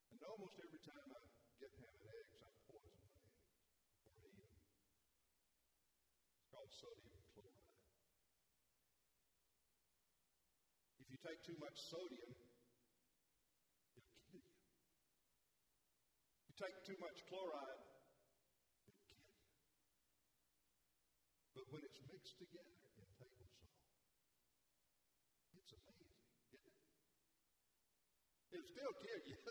And 0.10 0.22
almost 0.26 0.57
every 0.66 0.82
time 0.82 1.10
I 1.14 1.22
get 1.62 1.72
ham 1.78 1.93
and 1.93 2.10
eggs, 2.10 2.34
I 2.41 2.49
poison 2.66 2.93
my 2.97 3.10
eggs 3.10 3.38
before 4.05 4.22
I 4.22 4.30
eat 4.34 4.49
them. 4.49 4.60
Called 6.70 6.93
sodium 6.93 7.17
chloride. 7.34 7.65
If 11.01 11.09
you 11.09 11.17
take 11.26 11.41
too 11.41 11.57
much 11.57 11.74
sodium, 11.89 12.30
it'll 13.97 14.13
kill 14.30 14.38
you. 14.38 14.53
You 16.45 16.53
take 16.61 16.78
too 16.86 16.93
much 17.01 17.26
chloride, 17.26 17.82
it'll 18.86 19.01
kill 19.09 19.17
you. 19.17 19.34
But 21.57 21.65
when 21.74 21.82
it's 21.89 22.01
mixed 22.05 22.38
together 22.38 22.70
in 22.70 23.09
table 23.17 23.49
salt, 23.57 23.74
it's 25.57 25.74
amazing, 25.74 26.22
isn't 26.53 26.70
it? 26.70 26.86
It'll 28.53 28.70
still 28.70 28.93
kill 29.01 29.22
you. 29.26 29.41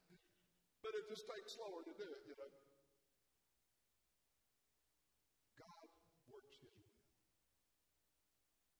but 0.82 0.92
it 0.96 1.04
just 1.04 1.28
takes 1.28 1.52
slower 1.52 1.84
to 1.84 1.92
do 2.00 2.08
it, 2.16 2.24
you 2.24 2.36
know. 2.40 2.48
God 5.56 5.88
works 6.28 6.60
his 6.60 6.76
will. 6.76 7.00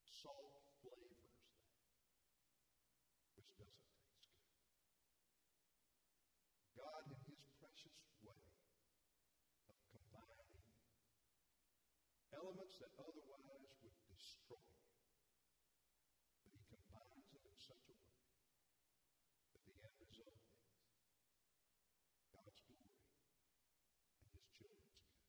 Salt 0.04 0.52
flavors 0.84 1.24
that, 1.24 1.40
which 3.38 3.48
doesn't 3.56 3.80
taste 4.12 4.28
good. 4.36 4.52
God, 6.76 7.02
in 7.08 7.20
his 7.26 7.40
precious 7.56 7.96
way 8.20 8.44
of 9.70 9.78
combining 9.88 10.60
elements 12.46 12.78
that 12.78 12.94
otherwise 13.02 13.74
would 13.82 13.98
destroy 14.06 14.62
you, 14.70 14.86
but 16.46 16.54
he 16.54 16.62
combines 16.70 17.26
them 17.34 17.42
in 17.42 17.58
such 17.58 17.82
a 17.90 17.94
way 17.98 18.22
that 19.50 19.66
the 19.66 19.74
end 19.82 19.98
result 19.98 20.38
is 22.14 22.22
God's 22.30 22.62
glory 22.70 23.02
and 24.22 24.30
his 24.30 24.46
children's 24.54 24.94
good. 24.94 25.26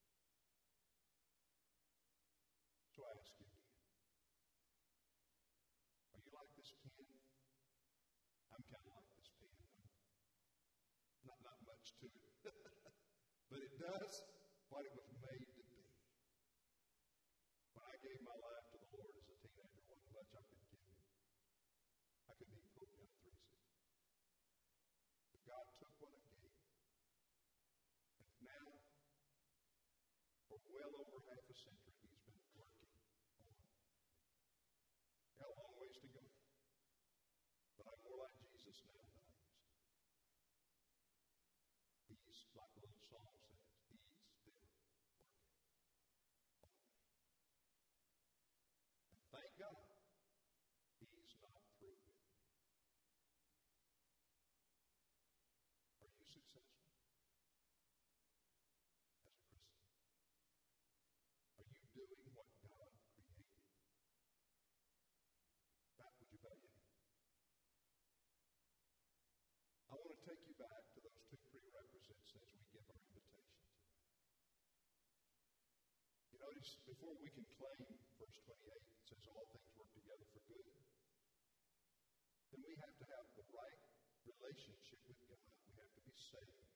So 2.93 3.01
I 3.01 3.17
ask 3.17 3.33
you 3.33 3.49
again, 3.49 3.65
are 6.13 6.21
you 6.21 6.29
like 6.37 6.53
this 6.53 6.69
pen? 6.85 7.17
I'm 8.53 8.61
kind 8.61 8.85
of 8.85 8.93
like 8.93 9.09
this 9.17 9.33
pen. 9.41 9.57
Not, 11.25 11.41
not 11.41 11.57
much 11.65 11.97
to 11.97 12.13
it. 12.13 12.29
but 13.49 13.57
it 13.65 13.73
does 13.81 14.13
what 14.69 14.85
it 14.85 14.93
was 14.93 15.09
made 15.17 15.49
to 15.57 15.65
be. 15.65 15.77
When 17.77 17.85
I 17.93 17.97
gave 18.01 18.17
my 18.25 18.33
life 18.33 18.65
to 18.73 18.77
the 18.81 18.89
Lord 18.89 19.13
as 19.21 19.29
a 19.29 19.37
teenager, 19.37 19.85
wasn't 19.85 20.09
much 20.17 20.33
I 20.33 20.41
could 20.49 20.65
give 20.65 20.81
him. 20.81 20.97
I 22.25 22.33
couldn't 22.33 22.57
even 22.57 22.73
quote 22.73 22.89
John 22.97 23.05
3:16. 23.21 23.37
But 25.29 25.41
God 25.45 25.65
took 25.77 25.93
what 26.01 26.09
I 26.17 26.21
gave 26.25 26.41
him. 26.41 26.57
And 28.17 28.33
now, 28.49 28.81
for 30.46 30.46
well 30.65 30.93
over 30.97 31.19
half 31.29 31.45
a 31.45 31.55
century, 31.55 31.93
he's 32.01 32.21
been 32.25 32.41
working 32.57 32.89
on 32.89 33.03
me. 33.05 33.21
Got 35.37 35.53
a 35.53 35.55
long 35.61 35.73
ways 35.77 35.97
to 36.01 36.07
go. 36.09 36.23
But 37.77 37.85
I'm 37.93 38.01
more 38.01 38.17
like 38.25 38.33
Jesus 38.41 38.81
now 38.89 39.05
than 39.05 39.21
I 39.21 39.29
used 39.29 39.45
to 39.45 39.53
be. 39.53 39.77
He's, 42.09 42.49
like 42.57 42.73
the 42.73 42.81
little 42.87 43.05
song 43.05 43.29
says, 43.37 43.61
he's 43.91 44.09
still 44.41 44.57
working 44.57 44.81
on 44.81 44.97
me. 44.97 45.13
And 49.13 49.21
thank 49.29 49.51
God, 49.61 50.01
he's 50.97 51.37
not 51.37 51.61
through 51.77 51.93
with 52.01 52.17
me. 52.17 52.33
Are 56.01 56.09
you 56.09 56.25
successful 56.25 56.81
as 56.87 56.97
a 56.97 57.13
Christian? 57.13 57.45
Are 61.57 61.65
you 61.67 61.85
doing 61.93 62.25
what 62.37 62.49
God 62.61 62.89
created? 63.13 63.49
Back, 65.97 66.13
would 66.21 66.29
you 66.29 66.39
bow 66.41 66.53
your 66.57 66.73
head? 66.77 66.93
I 69.89 69.93
want 69.97 70.13
to 70.13 70.21
take 70.21 70.41
you 70.45 70.53
back 70.61 70.83
to 70.93 70.99
those 71.01 71.21
two 71.27 71.41
prerequisites 71.49 72.33
as 72.37 72.49
we 72.53 72.61
give 72.69 72.85
our 72.87 73.01
invitation 73.09 73.57
today. 73.57 73.97
You 76.31 76.37
notice 76.57 76.81
before 76.89 77.13
we 77.21 77.29
can 77.29 77.45
claim 77.53 77.85
verse 78.17 78.33
28, 78.41 78.57
it 78.57 79.05
says 79.05 79.21
all 79.29 79.45
things 79.53 79.69
work 79.77 79.93
together 79.93 80.25
for 80.33 80.41
good. 80.49 80.65
Then 82.49 82.65
we 82.65 82.73
have 82.81 82.97
to 82.97 83.05
have 83.13 83.29
the 83.37 83.45
right 83.53 83.81
relationship 84.25 84.97
with 85.05 85.21
God. 85.29 85.37
We 85.69 85.77
have 85.77 85.93
to 85.93 86.01
be 86.01 86.17
saved. 86.17 86.73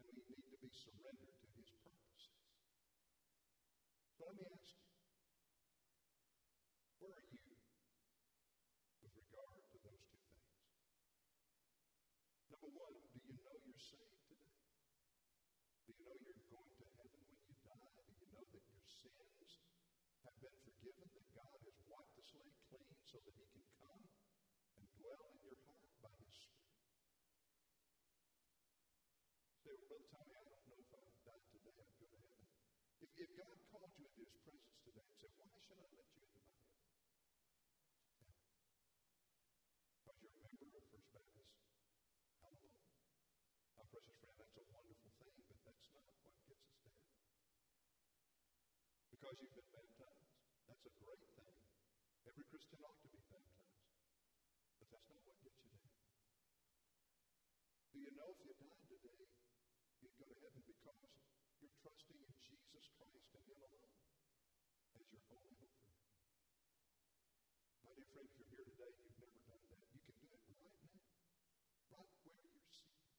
And 0.00 0.16
we 0.16 0.24
need 0.32 0.48
to 0.48 0.56
be 0.64 0.72
surrendered 0.72 1.36
to 1.44 1.46
His 1.60 1.76
purposes. 1.76 2.32
So 4.16 4.24
let 4.24 4.40
me 4.40 4.48
ask 4.48 4.80
you, 4.80 4.88
where 7.04 7.12
are 7.12 7.28
you 7.36 7.36
with 7.36 9.12
regard 9.12 9.60
to 9.60 9.76
those 9.76 10.08
two 10.08 10.24
things? 10.24 10.56
Number 12.48 12.72
one, 12.80 12.96
do 12.96 13.20
you 13.28 13.36
know 13.44 13.60
you're 13.60 13.76
saved 13.76 14.24
today? 14.24 14.56
Do 15.84 15.92
you 15.92 16.08
know 16.08 16.16
you're 16.16 16.48
going 16.48 16.72
to 16.80 16.86
heaven 16.96 17.20
when 17.28 17.42
you 17.44 17.56
die? 17.60 17.90
Do 18.06 18.14
you 18.16 18.30
know 18.30 18.46
that 18.46 18.62
your 18.62 18.86
sins 18.86 19.58
have 20.22 20.36
been 20.38 20.56
forgiven, 20.62 21.10
that 21.10 21.26
God 21.34 21.58
has 21.58 21.76
wiped 21.90 22.14
the 22.14 22.22
slate 22.22 22.54
clean 22.70 23.01
so 23.12 23.20
that 23.20 23.36
He 23.36 23.44
can 23.44 23.60
come 23.76 24.08
and 24.80 24.88
dwell 24.96 25.20
in 25.28 25.36
your 25.44 25.60
heart 25.68 25.92
by 26.00 26.08
His 26.16 26.32
Spirit? 26.32 26.80
Say, 29.60 29.76
well, 29.76 29.84
Brother 29.84 30.08
Tommy, 30.08 30.32
I 30.32 30.40
don't 30.48 30.64
know 30.64 30.80
if 30.80 30.88
I 30.96 31.04
died 31.28 31.44
today, 31.52 31.76
I'd 31.76 31.92
go 32.00 32.08
to 32.08 32.18
heaven. 32.24 32.48
If, 33.04 33.12
if 33.20 33.28
God 33.36 33.52
called 33.68 33.92
you 34.00 34.08
into 34.08 34.24
his 34.24 34.40
presence 34.40 34.80
today 34.80 35.04
and 35.04 35.16
say, 35.20 35.28
Why 35.36 35.52
should 35.60 35.76
I 35.76 35.92
let 35.92 36.08
you 36.08 36.24
into 36.24 36.40
my 36.40 36.56
heaven? 36.56 36.80
Because 40.00 40.16
you're 40.24 40.32
a 40.32 40.40
member 40.48 40.72
of 40.72 40.84
First 40.88 41.12
Baptist. 41.12 41.52
Hallelujah. 42.40 42.88
My 43.76 43.84
precious 43.92 44.16
friend, 44.24 44.36
that's 44.40 44.56
a 44.56 44.64
wonderful 44.72 45.12
thing, 45.20 45.36
but 45.52 45.60
that's 45.68 45.86
not 45.92 46.08
what 46.24 46.32
gets 46.48 46.64
us 46.64 46.80
heaven. 46.80 47.12
Because 49.12 49.36
you've 49.36 49.52
been 49.52 49.68
baptized, 49.68 50.32
that's 50.64 50.84
a 50.88 50.92
great 50.96 51.28
thing. 51.36 51.51
Every 52.26 52.46
Christian 52.46 52.78
ought 52.86 53.00
to 53.02 53.08
be 53.10 53.20
baptized. 53.26 53.82
But 54.78 54.86
that's 54.90 55.08
not 55.10 55.22
what 55.26 55.38
gets 55.42 55.58
you 55.62 55.74
to. 55.74 55.90
Do 57.92 57.98
you 57.98 58.10
know 58.16 58.30
if 58.32 58.40
you 58.46 58.54
died 58.56 58.84
today, 58.88 59.26
you'd 60.00 60.16
go 60.16 60.26
to 60.30 60.36
heaven 60.38 60.62
because 60.64 61.12
you're 61.60 61.76
trusting 61.82 62.18
in 62.22 62.32
Jesus 62.40 62.86
Christ 62.96 63.28
and 63.36 63.44
Him 63.46 63.60
alone 63.62 63.94
as 64.96 65.04
your 65.12 65.22
only 65.28 65.52
hope 65.60 65.76
for 65.76 65.92
heaven? 65.92 66.16
My 67.84 67.92
dear 67.92 68.08
friend, 68.14 68.26
if 68.30 68.38
you're 68.38 68.48
here 68.54 68.66
today 68.70 68.90
and 68.96 69.02
you've 69.02 69.20
never 69.20 69.42
done 69.44 69.62
that, 69.68 69.86
you 69.92 70.00
can 70.06 70.16
do 70.22 70.30
it 70.32 70.42
right 70.56 70.78
now, 70.88 71.04
right 71.92 72.12
where 72.22 72.42
you're 72.48 72.70
seated, 72.70 73.18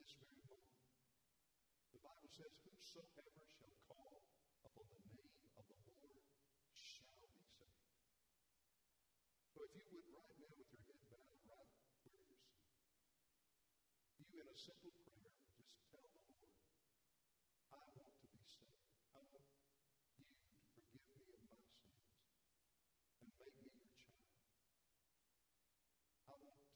this 0.00 0.14
very 0.16 0.40
moment. 0.48 0.80
The 1.92 2.00
Bible 2.00 2.30
says, 2.30 2.54
Whosoever 2.62 3.44
shall 3.44 3.74
call 3.84 4.24
upon 4.64 4.86
the 4.88 5.02
name 5.12 5.34
of 5.60 5.66
the 5.68 5.82
Lord 6.00 6.24
shall 6.72 7.20
be 7.36 7.44
saved. 7.44 7.84
So 9.52 9.60
if 9.68 9.76
you 9.76 9.84
would 9.92 10.08
right 10.16 10.36
now 10.40 10.56
with 10.56 10.72
your 10.72 10.80
head 10.88 11.02
bowed, 11.12 11.36
right 11.44 11.68
where 12.08 12.24
you're 12.24 12.40
seated, 12.40 12.80
you 14.30 14.39
in 14.39 14.39
a 14.50 14.58
simple 14.58 14.90
prayer 14.98 15.30
just 15.54 15.78
tell 15.94 16.02
the 16.10 16.26
Lord, 16.26 16.50
I 17.70 17.86
want 17.94 18.14
to 18.18 18.26
be 18.34 18.42
saved. 18.42 18.82
I 19.14 19.22
want 19.30 19.46
you 19.46 19.62
to 20.74 20.82
forgive 20.90 21.06
me 21.14 21.30
of 21.38 21.42
my 21.46 21.62
sins 21.62 22.10
and 23.22 23.30
make 23.38 23.54
me 23.62 23.70
your 23.78 23.94
child. 23.94 24.34
I 26.26 26.34
want, 26.42 26.66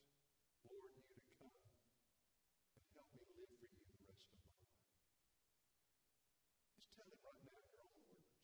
Lord, 0.70 0.90
you 0.94 1.04
to 1.10 1.22
come 1.34 1.54
and 1.58 2.84
help 2.94 3.10
me 3.18 3.26
live 3.34 3.50
for 3.58 3.66
you 3.66 3.82
the 3.90 4.06
rest 4.06 4.30
of 4.30 4.38
my 4.38 4.54
life. 4.54 4.78
Just 6.78 6.94
tell 6.94 7.10
him 7.10 7.22
right 7.26 7.42
now 7.42 7.58
in 7.58 7.68
your 7.74 7.82
own 7.90 7.98
words. 8.06 8.38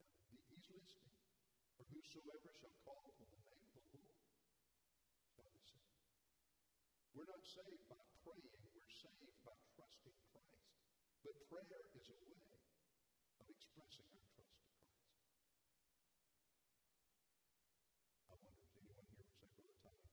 Now, 0.00 0.12
he- 0.32 0.44
He's 0.48 0.68
listening. 0.72 1.12
For 1.76 1.84
whosoever 2.06 2.54
shall 2.54 2.70
call 2.86 3.02
upon 3.10 3.26
the 3.34 3.42
name 3.50 3.66
of 3.66 3.82
the 3.82 3.98
Lord 3.98 4.14
shall 5.34 5.50
be 5.50 5.58
saved. 5.66 6.06
We're 7.18 7.26
not 7.26 7.42
saved 7.42 7.82
by 7.90 7.98
praying, 8.22 8.54
we're 8.62 8.86
saved 8.86 9.42
by 9.42 9.58
trusting 9.74 10.14
Christ. 10.30 10.70
But 11.26 11.34
prayer 11.50 11.82
is 11.98 12.06
a 12.06 12.14
way 12.22 12.38
of 13.42 13.50
expressing 13.50 14.06
our 14.14 14.22
trust 14.38 14.54
to 14.62 14.70
Christ. 14.70 15.10
I 18.30 18.38
wonder 18.38 18.62
if 18.62 18.70
anyone 18.78 19.10
here 19.10 19.26
would 19.26 19.34
say, 19.34 19.50
Brother 19.58 19.74
Tommy, 19.82 20.06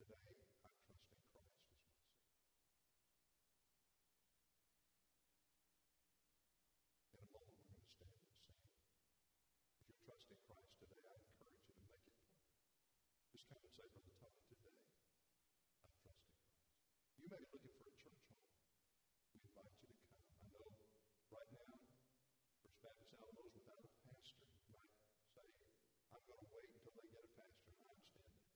today 0.00 0.24
I 0.24 0.32
trust 0.56 0.88
in 0.88 0.96
Christ 1.04 1.36
as 1.36 1.52
my 1.52 1.60
Savior. 1.60 1.84
In 7.12 7.20
a 7.20 7.28
moment, 7.28 7.60
we're 7.60 7.76
going 7.76 7.84
to 7.84 7.92
stand 7.92 8.16
and 8.16 8.32
sing. 8.40 8.64
If 9.84 9.92
you're 9.92 10.00
trusting 10.08 10.40
Christ 10.48 10.72
today, 10.80 11.04
I 11.04 11.20
encourage 11.20 11.64
you 11.68 11.76
to 11.76 11.84
make 11.84 12.04
it 12.08 12.16
plain. 12.24 12.48
Just 13.34 13.44
come 13.50 13.60
and 13.60 13.72
say, 13.74 13.84
Brother 13.92 14.14
Tommy, 14.16 14.40
today 14.48 14.72
I'm 14.72 14.88
trusting 14.96 15.92
Christ. 16.00 16.24
You 17.20 17.26
may 17.32 17.40
be 17.40 17.48
looking 17.52 17.72
for 17.74 17.88
a 17.88 17.96
church 17.96 18.20
home. 18.28 18.44
We 19.32 19.40
invite 19.44 19.74
you 19.80 19.88
to 19.88 19.96
come. 20.04 20.20
I 20.28 20.44
know 20.52 20.68
right 21.32 21.50
now, 21.56 21.72
First 22.60 22.78
Baptist 22.84 23.16
Alamo's 23.16 23.52
without 23.56 23.80
a 23.80 23.88
pastor 24.04 24.44
might 24.44 24.92
say, 25.32 25.48
I'm 26.12 26.20
going 26.28 26.40
to 26.44 26.48
wait 26.52 26.68
until 26.68 26.92
they 26.94 27.08
get 27.08 27.24
a 27.24 27.32
pastor, 27.32 27.72
and 27.72 27.80
I 27.80 27.96
understand 27.96 28.28
that. 28.28 28.52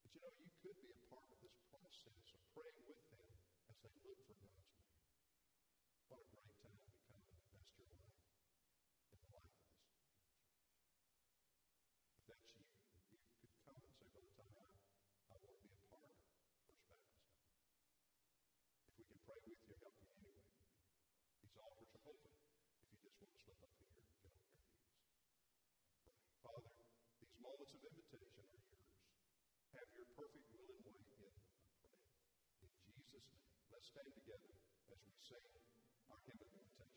But 0.00 0.10
you 0.14 0.22
know, 0.22 0.30
you 0.38 0.53
could 0.64 0.80
be 0.80 0.96
a 0.96 1.00
part 1.12 1.28
of 1.28 1.36
this 1.44 1.52
process 1.68 2.24
of 2.32 2.40
praying 2.56 2.88
with 2.88 2.96
them 3.12 3.28
as 3.68 3.76
they 3.84 4.00
look 4.00 4.16
for 4.24 4.32
God's 4.32 4.64
man. 4.64 4.96
What 6.08 6.24
a 6.24 6.28
great 6.32 6.56
time 6.64 6.80
to 6.80 6.92
come 7.04 7.20
and 7.20 7.36
invest 7.36 7.68
your 7.76 7.92
life 7.92 8.16
in 9.12 9.20
the 9.20 9.28
life 9.28 9.52
of 9.60 9.60
this 9.60 9.84
church. 9.92 10.24
If 12.16 12.24
that's 12.32 12.48
you, 12.56 12.64
you 13.12 13.20
could 13.44 13.52
come 13.60 13.76
and 13.76 13.92
say, 13.92 14.08
Brother 14.08 14.32
Tommy, 14.40 14.56
I, 14.56 14.72
I 15.28 15.36
want 15.36 15.52
to 15.52 15.68
be 15.68 15.76
a 15.76 15.84
part 15.84 16.08
of 16.08 16.16
First 16.64 16.88
Baptist. 16.88 17.28
If 18.88 18.96
we 18.96 19.04
can 19.04 19.20
pray 19.20 19.36
with 19.44 19.60
you, 19.68 19.76
help 19.84 20.00
you 20.00 20.08
anyway. 20.16 20.48
These 21.44 21.60
altars 21.60 21.92
are 21.92 22.08
open. 22.08 22.32
If 22.80 22.88
you 22.88 23.04
just 23.04 23.20
want 23.20 23.36
to 23.36 23.40
slip 23.44 23.60
up 23.60 23.68
here 23.76 23.84
and 23.84 24.00
get 24.00 24.08
on 24.08 24.16
your 24.16 24.32
knees. 24.32 24.64
Father, 26.40 26.72
these 27.20 27.36
moments 27.36 27.76
of 27.76 27.84
invitation 27.84 28.32
are 28.40 28.48
yours. 28.48 28.64
Have 29.74 29.90
your 29.90 30.06
perfect 30.14 30.46
will 30.54 30.70
and 30.70 30.86
way 30.86 30.94
in 30.94 31.18
them, 31.18 31.34
I 33.73 33.73
Let's 33.84 33.92
stand 34.00 34.16
together 34.16 34.48
as 34.88 34.96
we 35.04 35.12
sing 35.28 35.44
our 36.08 36.16
hymn 36.24 36.40
of 36.40 36.48
invitation. 36.56 36.93